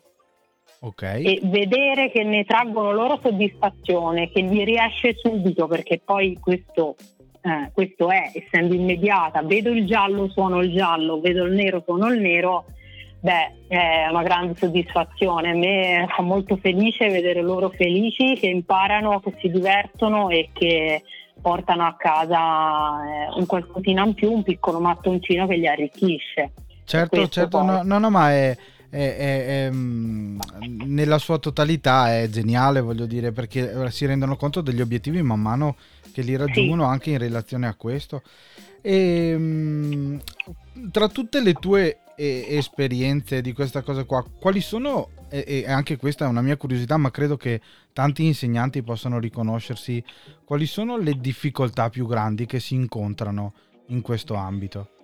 [0.83, 1.03] Ok.
[1.03, 6.95] e vedere che ne traggono loro soddisfazione, che gli riesce subito, perché poi questo,
[7.41, 12.07] eh, questo è, essendo immediata, vedo il giallo, suono il giallo, vedo il nero, suono
[12.07, 12.65] il nero,
[13.19, 15.51] beh, è una grande soddisfazione.
[15.51, 21.03] A me fa molto felice vedere loro felici, che imparano, che si divertono e che
[21.39, 26.53] portano a casa eh, un qualcosina in più, un piccolo mattoncino che li arricchisce.
[26.85, 28.57] Certo, certo, no, no, no, ma è,
[28.91, 30.39] è, è, è, mm,
[30.85, 35.77] nella sua totalità è geniale, voglio dire, perché si rendono conto degli obiettivi man mano
[36.11, 36.89] che li raggiungono sì.
[36.89, 38.21] anche in relazione a questo.
[38.81, 40.17] E mm,
[40.91, 46.27] tra tutte le tue esperienze di questa cosa qua, quali sono, e anche questa è
[46.27, 47.61] una mia curiosità, ma credo che
[47.93, 50.03] tanti insegnanti possano riconoscersi,
[50.43, 53.53] quali sono le difficoltà più grandi che si incontrano
[53.87, 55.00] in questo ambito?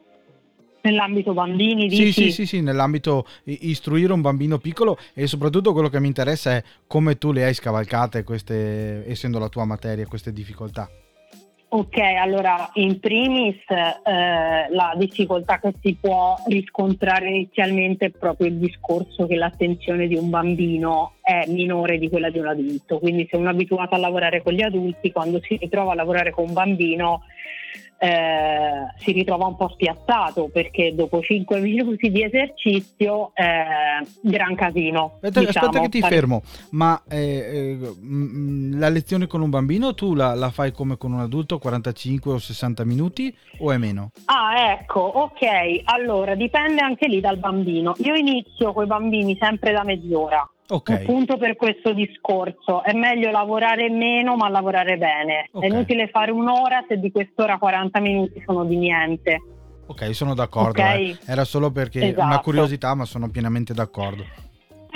[0.88, 2.12] Nell'ambito bambini, dici?
[2.12, 6.52] Sì, sì, sì, sì, nell'ambito istruire un bambino piccolo e soprattutto quello che mi interessa
[6.52, 10.90] è come tu le hai scavalcate queste, essendo la tua materia, queste difficoltà.
[11.70, 18.58] Ok, allora in primis eh, la difficoltà che si può riscontrare inizialmente è proprio il
[18.58, 23.36] discorso che l'attenzione di un bambino è minore di quella di un adulto, quindi se
[23.36, 26.54] uno è abituato a lavorare con gli adulti, quando si ritrova a lavorare con un
[26.54, 27.24] bambino
[27.98, 35.14] eh, si ritrova un po' spiazzato perché dopo 5 minuti di esercizio eh, gran casino.
[35.16, 35.66] Aspetta, diciamo.
[35.68, 37.96] aspetta che ti fermo, ma eh, eh
[38.78, 42.38] la lezione con un bambino tu la, la, fai come con un adulto, 45 o
[42.38, 44.12] 60 minuti o è meno?
[44.26, 47.96] Ah ecco, ok, allora dipende anche lì dal bambino.
[48.00, 50.48] Io inizio con i bambini sempre da mezz'ora.
[50.70, 51.04] Okay.
[51.04, 55.50] Appunto per questo discorso, è meglio lavorare meno ma lavorare bene.
[55.52, 55.70] Okay.
[55.70, 59.42] È inutile fare un'ora se di quest'ora 40 minuti sono di niente.
[59.86, 60.82] Ok, sono d'accordo.
[60.82, 61.12] Okay.
[61.12, 61.18] Eh.
[61.26, 62.26] Era solo perché esatto.
[62.26, 64.47] una curiosità, ma sono pienamente d'accordo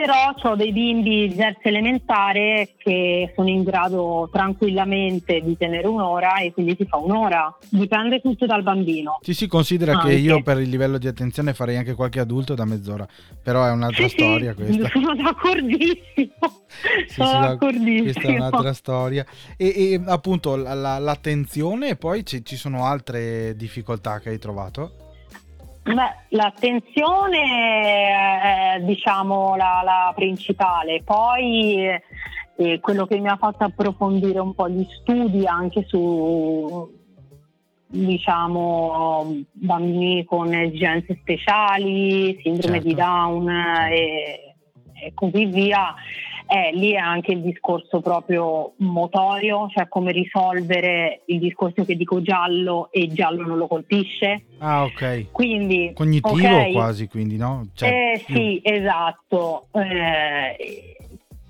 [0.02, 6.40] però ho dei bimbi di terza elementare che sono in grado tranquillamente di tenere un'ora
[6.40, 7.56] e quindi si fa un'ora.
[7.70, 9.20] Dipende tutto dal bambino.
[9.22, 10.08] Sì, si considera anche.
[10.08, 13.08] che io per il livello di attenzione farei anche qualche adulto da mezz'ora,
[13.44, 14.90] però è un'altra sì, storia sì, questa.
[15.00, 16.32] Sono d'accordissimo.
[17.08, 18.04] sì, sono d'accordissimo.
[18.04, 19.26] Questa è un'altra storia.
[19.56, 24.40] E, e appunto la, la, l'attenzione e poi ci, ci sono altre difficoltà che hai
[24.40, 25.01] trovato?
[25.84, 27.40] Beh, l'attenzione
[28.76, 31.88] è diciamo la, la principale, poi
[32.56, 37.00] eh, quello che mi ha fatto approfondire un po' gli studi anche su
[37.88, 42.88] diciamo bambini con esigenze speciali, sindrome certo.
[42.88, 44.56] di Down e,
[44.94, 45.94] e così via
[46.54, 52.22] eh, lì è anche il discorso proprio motorio, cioè come risolvere il discorso che dico
[52.22, 54.44] giallo e giallo non lo colpisce.
[54.58, 55.28] Ah, ok.
[55.32, 56.74] Quindi, Cognitivo okay.
[56.74, 57.70] quasi, quindi, no?
[57.74, 59.68] Cioè, eh, sì, esatto.
[59.72, 60.98] Eh,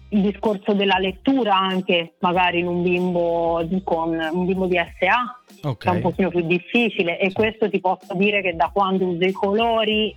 [0.09, 5.93] il discorso della lettura anche, magari in un bimbo con un bimbo di SA, okay.
[5.93, 9.31] è un pochino più difficile e questo ti posso dire che da quando uso i
[9.31, 10.15] colori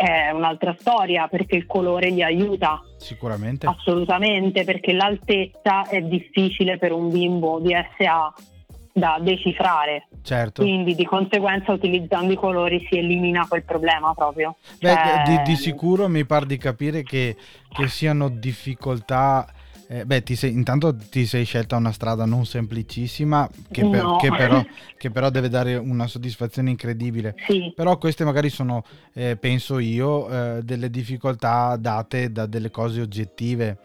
[0.00, 2.82] è un'altra storia perché il colore gli aiuta.
[2.96, 3.66] Sicuramente.
[3.66, 8.32] Assolutamente, perché l'altezza è difficile per un bimbo di SA
[8.94, 10.08] da decifrare.
[10.22, 10.62] Certo.
[10.62, 14.56] Quindi di conseguenza utilizzando i colori si elimina quel problema proprio.
[14.80, 15.22] Beh, cioè...
[15.26, 17.36] di, di, sicuro mi pare di capire che,
[17.68, 19.46] che siano difficoltà
[19.92, 24.18] eh, beh, ti sei, intanto ti sei scelta una strada non semplicissima, che, per, no.
[24.18, 24.64] che, però,
[24.96, 27.34] che, però, deve dare una soddisfazione incredibile.
[27.48, 27.72] Sì.
[27.74, 33.78] Però queste magari sono, eh, penso io, eh, delle difficoltà date da delle cose oggettive.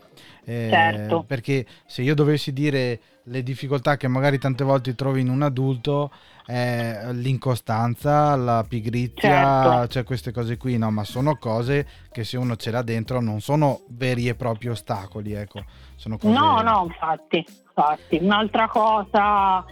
[0.46, 1.24] Eh, certo.
[1.28, 6.12] Perché se io dovessi dire le difficoltà che magari tante volte trovi in un adulto,
[6.46, 9.88] eh, l'incostanza, la pigrizia, certo.
[9.88, 13.42] cioè queste cose qui, no, ma sono cose che se uno ce l'ha dentro non
[13.42, 15.64] sono veri e propri ostacoli, ecco.
[15.96, 16.38] Sono cose...
[16.38, 18.20] No, no, infatti, infatti.
[18.22, 19.66] Un'altra cosa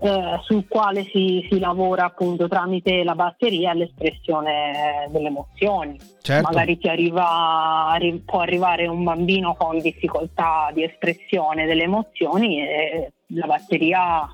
[0.00, 5.98] eh, sul quale si, si, lavora appunto tramite la batteria è l'espressione delle emozioni.
[6.20, 6.50] Certo.
[6.50, 13.12] Magari ti arriva, arri- può arrivare un bambino con difficoltà di espressione delle emozioni e
[13.28, 14.28] la batteria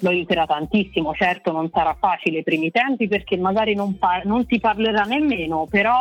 [0.00, 1.14] lo aiuterà tantissimo.
[1.14, 5.66] Certo non sarà facile i primi tempi perché magari non, par- non ti parlerà nemmeno,
[5.68, 5.96] però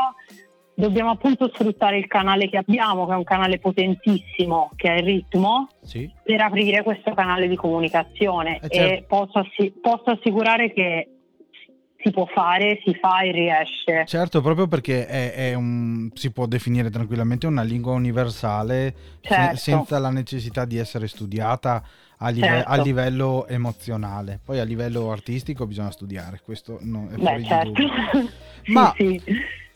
[0.80, 5.06] dobbiamo appunto sfruttare il canale che abbiamo, che è un canale potentissimo, che è il
[5.06, 6.10] ritmo, sì.
[6.24, 8.76] per aprire questo canale di comunicazione eh, certo.
[8.76, 11.10] e posso, assi- posso assicurare che
[11.98, 14.06] si può fare, si fa e riesce.
[14.06, 19.56] Certo, proprio perché è, è un, si può definire tranquillamente una lingua universale certo.
[19.56, 21.84] se, senza la necessità di essere studiata
[22.18, 22.70] a, live- certo.
[22.70, 24.40] a, livello emozionale.
[24.46, 27.82] Poi a livello artistico bisogna studiare, questo non è fuori Beh, certo.
[28.64, 29.22] sì, Ma sì.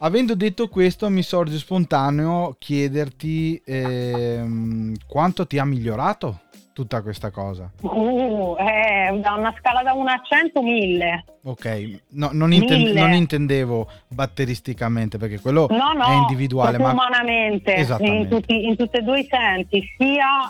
[0.04, 6.42] Avendo detto questo mi sorge spontaneo chiederti ehm, quanto ti ha migliorato
[6.74, 7.70] tutta questa cosa?
[7.82, 11.26] Uh, è da una scala da 1 a 100, 1000.
[11.44, 17.74] Ok, no, non, inten- non, intendevo batteristicamente perché quello no, no, è individuale, ma umanamente,
[18.00, 20.50] in, tutti, in tutti e due i sensi, sia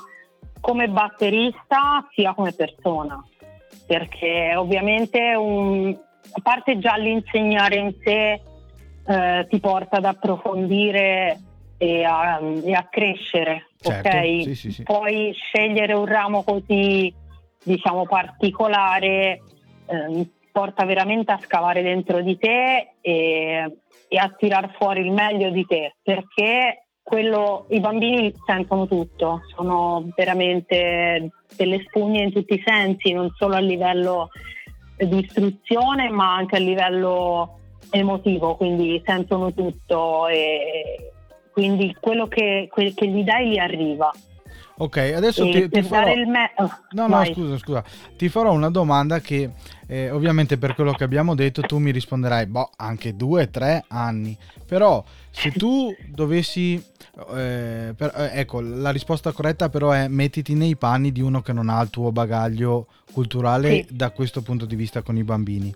[0.60, 3.22] come batterista sia come persona,
[3.88, 8.42] perché ovviamente un, a parte già l'insegnare in sé
[9.06, 11.40] eh, ti porta ad approfondire
[11.78, 14.44] e a, e a crescere, certo, ok?
[14.44, 14.84] Sì, sì, sì.
[14.84, 17.14] Poi scegliere un ramo così,
[17.64, 19.42] diciamo, particolare
[19.88, 25.50] eh, porta veramente a scavare dentro di te e, e a tirar fuori il meglio
[25.50, 32.64] di te, perché quello, i bambini sentono tutto, sono veramente delle spugne in tutti i
[32.64, 34.30] sensi, non solo a livello
[34.98, 37.61] di istruzione ma anche a livello
[37.91, 41.12] emotivo, quindi sentono tutto e
[41.51, 44.12] quindi quello che, che gli dai gli arriva.
[44.77, 46.12] Ok, adesso ti, ti farò...
[46.25, 46.54] Me...
[46.56, 47.84] Oh, no, no, scusa, scusa.
[48.17, 49.51] Ti farò una domanda che
[49.86, 54.36] eh, ovviamente per quello che abbiamo detto tu mi risponderai, boh, anche due, tre anni.
[54.65, 56.84] Però se tu dovessi...
[57.36, 61.54] Eh, per, eh, ecco, la risposta corretta però è mettiti nei panni di uno che
[61.54, 63.88] non ha il tuo bagaglio culturale sì.
[63.91, 65.71] da questo punto di vista con i bambini.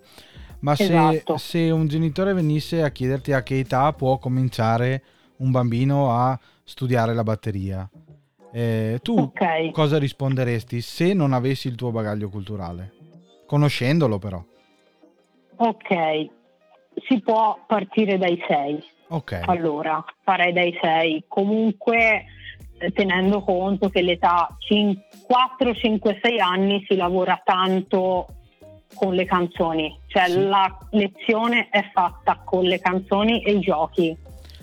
[0.60, 1.36] Ma esatto.
[1.36, 5.02] se, se un genitore venisse a chiederti a che età può cominciare
[5.38, 7.88] un bambino a studiare la batteria,
[8.52, 9.70] eh, tu okay.
[9.70, 12.92] cosa risponderesti se non avessi il tuo bagaglio culturale?
[13.46, 14.42] Conoscendolo però.
[15.56, 16.28] Ok,
[17.06, 18.84] si può partire dai 6.
[19.08, 19.42] Ok.
[19.44, 21.24] Allora, farei dai 6.
[21.28, 22.24] Comunque
[22.78, 24.48] eh, tenendo conto che l'età
[25.26, 28.26] 4, 5, 6 anni si lavora tanto
[28.94, 30.42] con le canzoni, cioè sì.
[30.42, 34.16] la lezione è fatta con le canzoni e i giochi.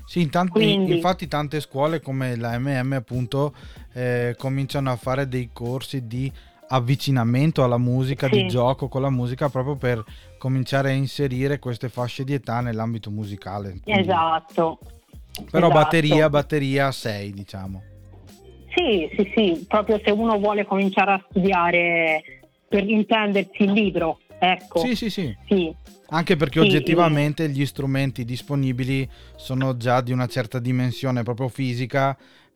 [0.05, 3.53] Sì, intanto, Quindi, infatti tante scuole come la MM appunto
[3.93, 6.31] eh, cominciano a fare dei corsi di
[6.67, 8.41] avvicinamento alla musica, sì.
[8.41, 10.03] di gioco con la musica proprio per
[10.37, 13.79] cominciare a inserire queste fasce di età nell'ambito musicale.
[13.81, 14.79] Quindi, esatto.
[15.49, 15.81] Però esatto.
[15.81, 17.81] batteria, batteria 6 diciamo.
[18.75, 24.79] Sì, sì, sì, proprio se uno vuole cominciare a studiare per intendersi il libro, ecco.
[24.79, 25.35] Sì, sì, sì.
[25.47, 25.75] sì.
[26.09, 32.15] Anche perché sì, oggettivamente gli strumenti disponibili sono già di una certa dimensione proprio fisica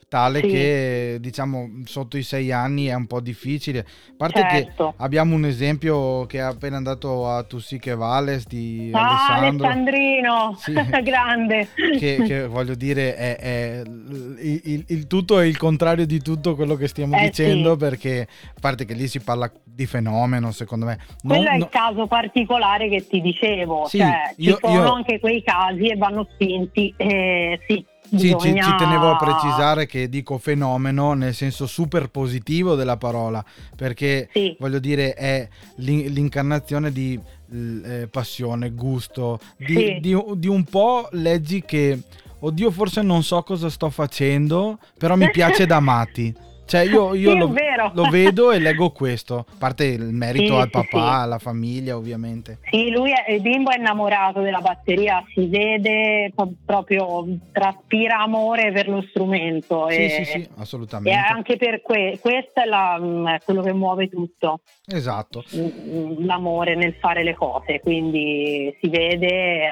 [0.09, 0.47] tale sì.
[0.47, 3.79] che diciamo sotto i sei anni è un po' difficile.
[3.79, 4.93] A parte certo.
[4.97, 9.65] che abbiamo un esempio che è appena andato a Tussiche Valles di ah, Alessandro.
[9.65, 10.73] Alessandrino, sì.
[11.03, 11.67] grande.
[11.75, 16.55] Che, che, voglio dire è, è il, il, il, tutto è il contrario di tutto
[16.55, 17.77] quello che stiamo eh, dicendo sì.
[17.77, 20.97] perché a parte che lì si parla di fenomeno secondo me.
[21.23, 24.93] Non, Quello è il caso particolare che ti dicevo, sì, cioè, io, ci sono io...
[24.93, 26.93] anche quei casi e vanno spinti.
[26.95, 27.85] Eh, sì.
[28.09, 28.63] Sì, Bisogna...
[28.63, 33.43] ci, ci, tenevo a precisare che dico fenomeno nel senso super positivo della parola,
[33.75, 34.55] perché sì.
[34.59, 37.19] voglio dire è l'incarnazione di
[37.51, 39.97] eh, passione, gusto, di, sì.
[39.99, 41.99] di, di, un po' leggi che,
[42.39, 46.33] oddio forse non so cosa sto facendo, però mi piace da matti.
[46.67, 50.59] Cioè io, io sì, lo, lo, vedo e leggo questo, a parte il merito sì,
[50.59, 52.57] al papà, sì, alla famiglia ovviamente.
[52.69, 56.33] Sì, lui è, il bimbo è innamorato della batteria, si vede
[56.65, 59.87] proprio, traspira amore per lo strumento.
[59.89, 61.17] Sì, e, sì, sì, assolutamente.
[61.17, 64.59] E anche per que- questo è la, mm, quello che muove tutto.
[64.85, 65.45] Esatto.
[65.55, 69.69] Mm, l'amore nel fare le cose, quindi si vede, è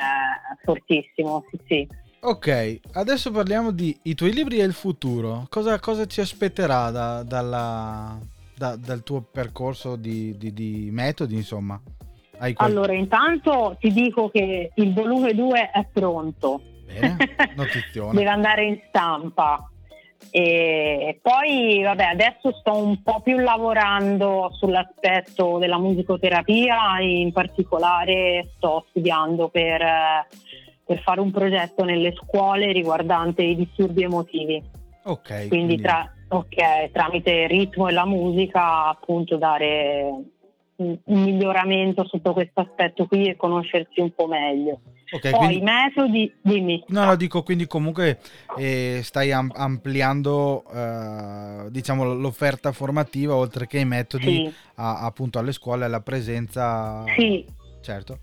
[0.63, 2.03] fortissimo, sì sì.
[2.27, 5.45] Ok, adesso parliamo di i tuoi libri e il futuro.
[5.47, 8.17] Cosa, cosa ci aspetterà da, dalla,
[8.57, 11.79] da, dal tuo percorso di, di, di metodi, insomma?
[12.35, 12.53] Qual...
[12.55, 16.61] Allora, intanto ti dico che il volume 2 è pronto.
[16.87, 17.15] Bene,
[17.55, 18.17] notizione.
[18.17, 19.69] Deve andare in stampa.
[20.31, 28.87] E poi, vabbè, adesso sto un po' più lavorando sull'aspetto della musicoterapia, in particolare sto
[28.89, 30.25] studiando per
[30.85, 34.63] per fare un progetto nelle scuole riguardante i disturbi emotivi.
[35.03, 35.27] Ok.
[35.27, 35.81] Quindi, quindi...
[35.81, 40.03] Tra, okay, tramite il ritmo e la musica appunto dare
[40.77, 44.81] un, un miglioramento sotto questo aspetto qui e conoscersi un po' meglio.
[45.11, 45.57] Okay, Poi quindi...
[45.57, 46.83] i metodi, dimmi.
[46.87, 48.19] No, no, dico quindi comunque
[48.57, 54.53] eh, stai am- ampliando eh, diciamo l'offerta formativa oltre che i metodi sì.
[54.75, 57.03] a, appunto alle scuole, alla presenza.
[57.15, 57.45] Sì.
[57.81, 58.19] Certo.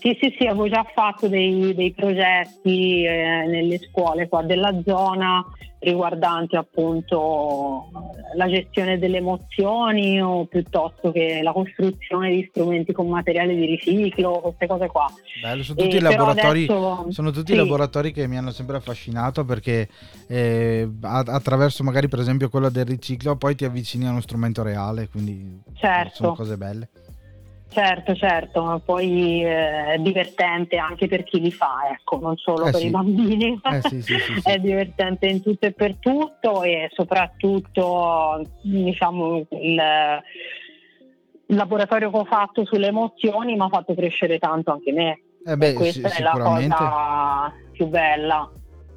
[0.00, 5.44] Sì, sì, sì, avevo già fatto dei, dei progetti eh, nelle scuole qua della zona
[5.80, 7.88] riguardanti appunto
[8.36, 14.40] la gestione delle emozioni o piuttosto che la costruzione di strumenti con materiale di riciclo,
[14.40, 15.06] queste cose qua.
[15.42, 17.58] Bello, sono tutti, i laboratori, adesso, sono tutti sì.
[17.58, 19.88] laboratori che mi hanno sempre affascinato perché
[20.28, 25.08] eh, attraverso magari per esempio quello del riciclo poi ti avvicini a uno strumento reale,
[25.08, 26.14] quindi certo.
[26.14, 26.88] sono cose belle.
[27.72, 32.66] Certo, certo, ma poi eh, è divertente anche per chi li fa, ecco, non solo
[32.66, 32.86] eh per sì.
[32.86, 39.46] i bambini, eh sì, sì, è divertente in tutto e per tutto e soprattutto diciamo
[39.50, 39.80] il,
[41.46, 45.20] il laboratorio che ho fatto sulle emozioni mi ha fatto crescere tanto anche me.
[45.46, 48.50] Eh beh, questa è la cosa più bella.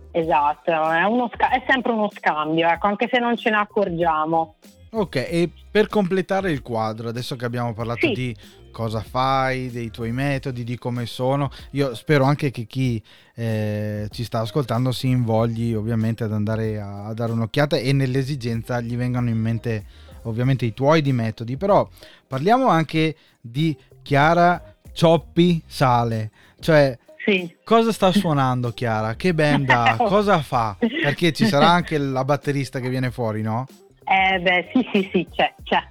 [0.10, 4.56] Esatto, è, sca- è sempre uno scambio, ecco, anche se non ce ne accorgiamo.
[4.94, 8.14] Ok, e per completare il quadro, adesso che abbiamo parlato sì.
[8.14, 8.36] di
[8.74, 13.02] cosa fai, dei tuoi metodi, di come sono, io spero anche che chi
[13.36, 18.82] eh, ci sta ascoltando si invogli ovviamente ad andare a, a, dare un'occhiata e nell'esigenza
[18.82, 19.86] gli vengano in mente
[20.24, 21.88] ovviamente i tuoi di metodi, però
[22.28, 27.56] parliamo anche di Chiara Cioppi Sale, cioè sì.
[27.64, 29.16] Cosa sta suonando Chiara?
[29.16, 29.96] Che band ha?
[30.08, 30.76] Cosa fa?
[30.78, 33.66] Perché ci sarà anche la batterista che viene fuori, no?
[34.04, 35.82] Eh beh, sì, sì, sì, c'è, c'è,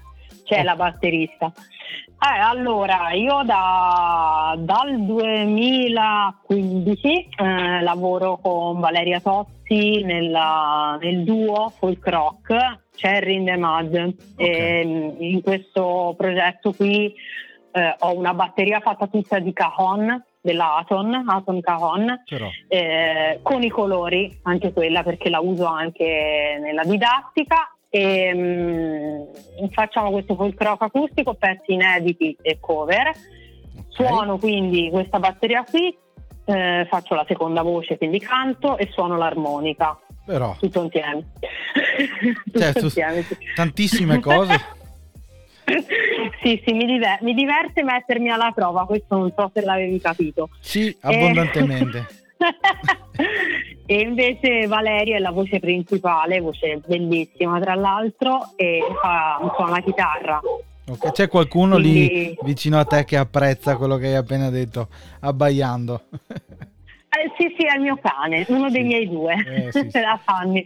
[0.53, 0.65] c'è oh.
[0.65, 1.51] la batterista.
[2.23, 12.07] Eh, allora, io da, dal 2015 eh, lavoro con Valeria Tozzi nella, nel duo folk
[12.07, 14.15] rock Cherry in the Mud.
[14.35, 14.37] Okay.
[14.37, 17.13] E, in questo progetto qui
[17.73, 22.23] eh, ho una batteria fatta tutta di cajon della Aton, Aton Cajon,
[22.69, 30.11] eh, con i colori, anche quella perché la uso anche nella didattica e um, facciamo
[30.13, 33.09] questo folk rock acustico, pezzi inediti e cover.
[33.09, 33.85] Okay.
[33.91, 35.95] Suono quindi questa batteria qui,
[36.47, 40.01] eh, faccio la seconda voce, quindi canto e suono l'armonica.
[40.25, 40.57] Però.
[40.59, 41.33] Tutto insieme.
[42.51, 43.37] Cioè, Tutto insieme sì.
[43.55, 44.55] Tantissime cose.
[46.43, 50.49] sì, sì, mi, diver- mi, diverte mettermi alla prova, questo non so se l'avevi capito.
[50.61, 52.21] Sì, abbondantemente.
[53.87, 59.81] e invece Valeria è la voce principale, voce bellissima tra l'altro, e fa suona la
[59.81, 60.41] chitarra.
[60.85, 61.13] Okay.
[61.13, 62.09] C'è qualcuno Quindi...
[62.09, 64.89] lì vicino a te che apprezza quello che hai appena detto,
[65.21, 66.03] abbaiando.
[67.15, 68.73] Eh, sì, sì, è il mio cane, uno sì.
[68.73, 70.01] dei miei due, eh, sì, sì.
[70.01, 70.65] la Fanny.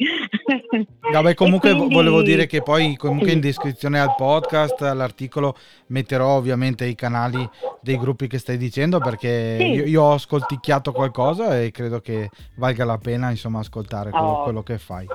[1.10, 1.92] Vabbè, comunque quindi...
[1.92, 5.56] volevo dire che poi comunque in descrizione al podcast, all'articolo,
[5.88, 7.48] metterò ovviamente i canali
[7.80, 12.84] dei gruppi che stai dicendo perché io, io, ho ascolticchiato qualcosa e credo che valga
[12.84, 14.42] la pena insomma ascoltare quello, oh.
[14.44, 15.06] quello che fai.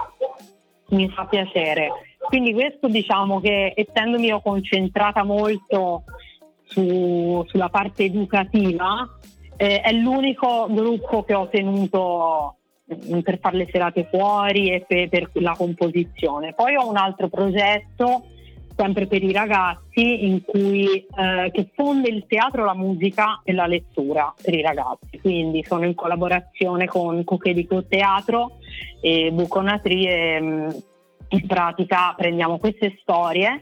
[0.90, 1.92] Mi fa piacere.
[2.20, 6.04] Quindi questo diciamo che essendomi io concentrata molto
[6.64, 9.08] su, sulla parte educativa,
[9.62, 12.56] eh, è l'unico gruppo che ho tenuto
[12.92, 16.54] mm, per fare le serate fuori e per, per, la composizione.
[16.54, 18.24] Poi ho un altro progetto,
[18.76, 23.68] sempre per i ragazzi, in cui, eh, che fonde il teatro, la musica e la
[23.68, 25.20] lettura per i ragazzi.
[25.22, 28.58] Quindi sono in collaborazione con Cochedico Teatro
[29.00, 30.70] e Buconatri e mm,
[31.30, 33.62] in pratica prendiamo queste storie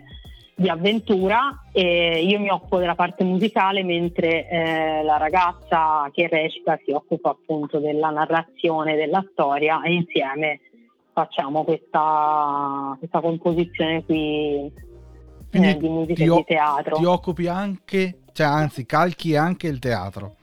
[0.60, 6.78] di avventura e io mi occupo della parte musicale mentre eh, la ragazza che recita
[6.84, 10.60] si occupa appunto della narrazione della storia e insieme
[11.14, 14.70] facciamo questa, questa composizione qui
[15.52, 16.98] eh, di musica e di teatro.
[16.98, 20.36] Ti occupi anche, cioè anzi calchi anche il teatro?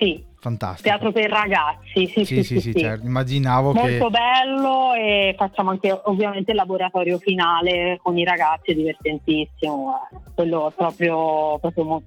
[0.00, 0.88] Sì, sì, Fantastico.
[0.88, 3.04] Teatro per ragazzi, sì, sì, sì, sì, sì certo.
[3.04, 3.98] immaginavo Molto che...
[3.98, 10.16] Molto bello e facciamo anche ovviamente il laboratorio finale con i ragazzi, è divertentissimo, eh.
[10.34, 12.02] quello proprio, proprio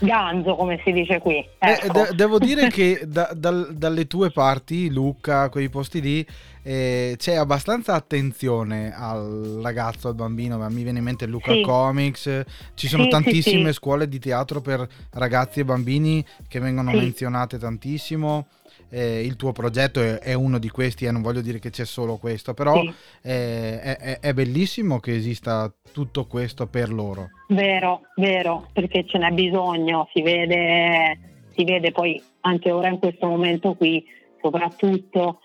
[0.00, 1.36] ganzo come si dice qui.
[1.36, 1.92] Eh, ecco.
[1.92, 6.26] de- devo dire che da, dal, dalle tue parti, Luca, quei posti lì,
[6.62, 10.58] eh, c'è abbastanza attenzione al ragazzo, al bambino.
[10.68, 11.62] Mi viene in mente Luca sì.
[11.62, 12.42] Comics.
[12.74, 17.58] Ci sono sì, tantissime sì, scuole di teatro per ragazzi e bambini che vengono menzionate
[17.58, 18.46] tantissimo.
[18.90, 21.84] Eh, il tuo progetto è, è, uno di questi e non voglio dire che c'è
[21.84, 22.92] solo questo, però sì.
[23.22, 27.28] eh, è, è, bellissimo che esista tutto questo per loro.
[27.48, 31.18] Vero, vero, perché ce n'è bisogno, si vede,
[31.54, 34.02] si vede poi anche ora in questo momento qui,
[34.40, 35.40] soprattutto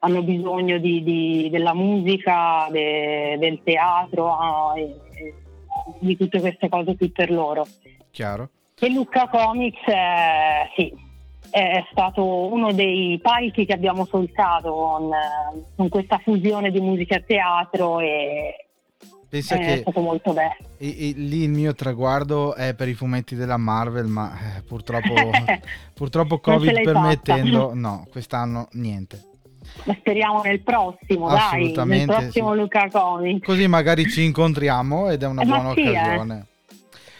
[0.00, 5.34] hanno bisogno di, di, della musica, de, del teatro, e, e
[6.00, 7.66] di tutte queste cose qui per loro.
[8.10, 8.50] Chiaro.
[8.80, 10.92] E Lucca Comics, eh, sì,
[11.50, 15.10] è stato uno dei palchi che abbiamo soltato con,
[15.76, 18.66] con questa fusione di musica e teatro e
[19.28, 20.54] Pensa è che stato molto bello.
[20.78, 25.12] e- e lì il mio traguardo è per i fumetti della Marvel, ma eh, purtroppo,
[25.94, 27.74] purtroppo Covid permettendo, fatta.
[27.78, 29.22] no, quest'anno niente.
[29.84, 32.58] Ma speriamo nel prossimo, dai, nel prossimo sì.
[32.58, 33.44] Luca Comics.
[33.44, 35.90] Così magari ci incontriamo ed è una Eh, buona sì, eh.
[35.90, 36.46] occasione.
[36.46, 36.57] Sì,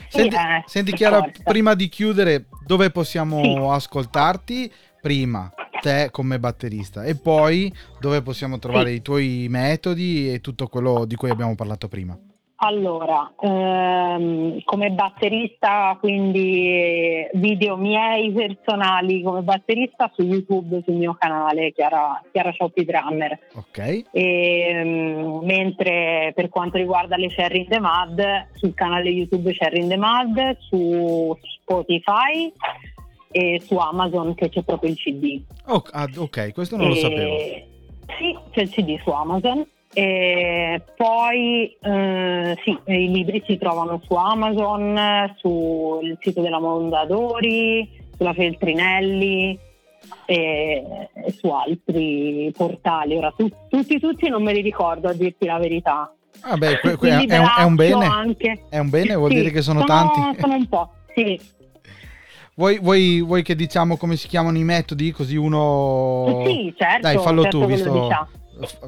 [0.09, 1.43] Senti, eh, senti, Chiara, forza.
[1.45, 3.75] prima di chiudere, dove possiamo Sì.
[3.77, 4.73] ascoltarti?
[5.01, 8.97] Prima, te come batterista e poi dove possiamo trovare Sì.
[8.97, 12.19] i tuoi metodi e tutto quello di cui abbiamo parlato prima.
[12.61, 21.71] Allora, ehm, come batterista, quindi video miei personali come batterista su YouTube, sul mio canale,
[21.73, 23.39] Chiara, Chiara Shoppi Drummer.
[23.55, 24.03] Ok?
[24.11, 29.81] E, mm, mentre per quanto riguarda le Cherry in the Mud, sul canale YouTube Cherry
[29.81, 32.53] in the Mud, su Spotify
[33.31, 35.41] e su Amazon che c'è proprio il CD.
[35.67, 37.37] Oh, ah, ok, questo non lo E- sapevo.
[38.19, 39.65] Sì, c'è il CD su Amazon.
[39.93, 48.34] E poi eh, sì, i libri si trovano su Amazon, sul sito della Mondadori, sulla
[48.34, 49.59] Feltrinelli
[50.26, 50.84] e,
[51.14, 53.16] e su altri portali.
[53.16, 56.12] Ora tu- tutti, tutti non me li ricordo a dirti la verità.
[56.43, 58.05] Vabbè, que- que- Quindi è, un, è un bene?
[58.05, 58.64] Anche.
[58.68, 59.14] È un bene?
[59.14, 60.41] Vuol Sì, dire che sono, sono tanti?
[60.41, 61.41] Sono un po', sì.
[62.55, 65.12] Vuoi, vuoi- vuoi che diciamo come si chiamano i metodi?
[65.12, 66.43] Così uno...
[66.45, 67.01] Sì, certo.
[67.01, 67.91] Dai, fallo certo tu, visto...
[67.91, 68.28] diciamo.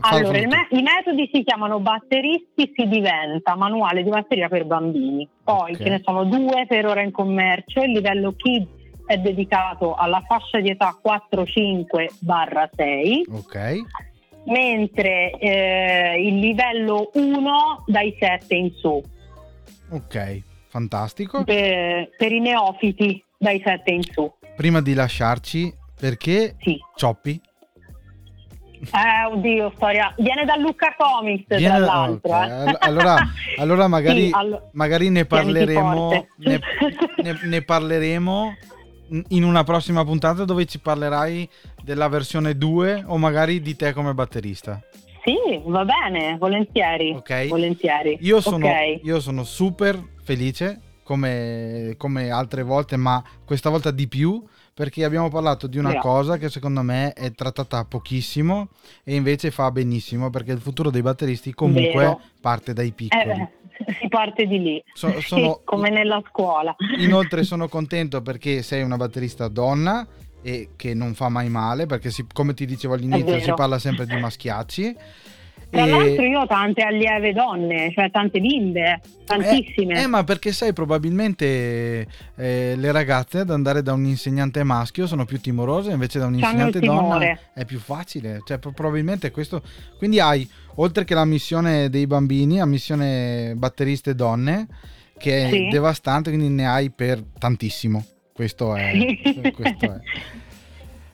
[0.00, 5.28] Allora, me- i metodi si chiamano batteristi si diventa, manuale di batteria per bambini.
[5.44, 5.82] Poi Ok.
[5.82, 7.80] ce ne sono due per ora in commercio.
[7.82, 8.68] Il livello Kids
[9.06, 13.76] è dedicato alla fascia di età 4-5-6, Ok,
[14.46, 19.00] mentre eh, il livello 1 dai 7 in su,
[19.90, 21.44] ok, fantastico.
[21.44, 24.32] per, per i neofiti dai 7 in su.
[24.56, 26.78] Prima di lasciarci, perché Sì.
[26.94, 27.40] Cioppi?
[28.80, 30.14] Eh, oddio, storia.
[30.16, 32.30] Viene da Luca Comics, Viene- tra l'altro.
[32.34, 32.50] ok, eh.
[32.52, 33.16] all- allora-
[33.58, 36.60] allora magari- Sì, allo- Magari ne parleremo, ne,
[37.22, 38.54] ne- ne parleremo
[39.28, 41.48] in una prossima puntata dove ci parlerai
[41.82, 44.80] della versione 2 o magari di te come batterista.
[45.24, 47.12] Sì, va bene, volentieri.
[47.14, 47.48] Ok.
[47.48, 48.16] Volentieri.
[48.22, 49.00] Io sono, Ok.
[49.02, 54.42] io sono super felice come, come altre volte, ma questa volta di più
[54.80, 56.08] perché abbiamo parlato di una Grazie.
[56.10, 58.68] cosa che secondo me è trattata pochissimo
[59.04, 62.20] e invece fa benissimo perché il futuro dei batteristi comunque Vero.
[62.40, 63.24] parte dai Eh, piccoli.
[63.26, 64.82] beh, si parte di lì.
[64.94, 66.74] So- Sì, sono- come nella scuola.
[66.96, 70.06] Inoltre sono contento perché sei una batterista donna
[70.40, 74.06] e che non fa mai male perché si- come ti dicevo all'inizio si parla sempre
[74.06, 74.96] di maschiacci.
[75.70, 79.94] Tra E- l'altro io ho tante allieve donne, cioè tante bimbe, tantissime.
[79.94, 82.06] Eh, eh, ma perché sai, probabilmente
[82.36, 86.34] eh, le ragazze ad andare da un insegnante maschio sono più timorose, invece da un
[86.34, 88.40] insegnante donna è più facile.
[88.44, 89.62] Cioè, pro- probabilmente questo.
[89.96, 94.66] Quindi hai, oltre che la missione dei bambini, la missione batteriste donne,
[95.18, 95.68] che è Sì.
[95.70, 98.04] devastante, quindi ne hai per tantissimo.
[98.32, 98.92] Questo è.
[99.54, 100.00] questo è.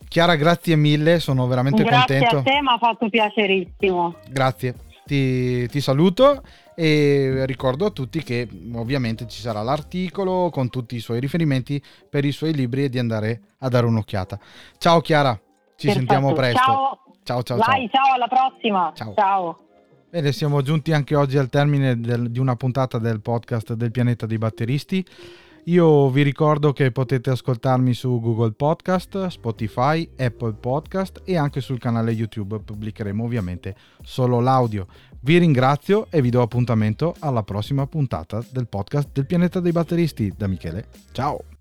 [0.08, 2.36] Chiara, grazie mille, sono veramente Grazie contento.
[2.38, 4.14] a te, mi ha fatto piacerissimo.
[4.30, 6.42] Grazie, ti, ti saluto
[6.74, 12.24] e ricordo a tutti che ovviamente ci sarà l'articolo con tutti i suoi riferimenti per
[12.24, 14.38] i suoi libri e di andare a dare un'occhiata.
[14.78, 15.92] Ciao Chiara, ci Perfetto.
[15.94, 16.58] sentiamo presto.
[16.62, 17.02] Ciao.
[17.22, 17.56] ciao, ciao.
[17.58, 18.92] Vai, ciao, alla prossima.
[18.94, 19.14] Ciao.
[19.16, 19.58] ciao.
[20.08, 24.24] Bene, siamo giunti anche oggi al termine del- di una puntata del podcast del pianeta
[24.24, 25.04] dei batteristi.
[25.68, 31.80] Io vi ricordo che potete ascoltarmi su Google Podcast, Spotify, Apple Podcast e anche sul
[31.80, 32.60] canale YouTube.
[32.60, 34.86] Pubblicheremo ovviamente solo l'audio.
[35.22, 40.32] Vi ringrazio e vi do appuntamento alla prossima puntata del podcast del pianeta dei batteristi.
[40.36, 41.55] Da Michele, ciao!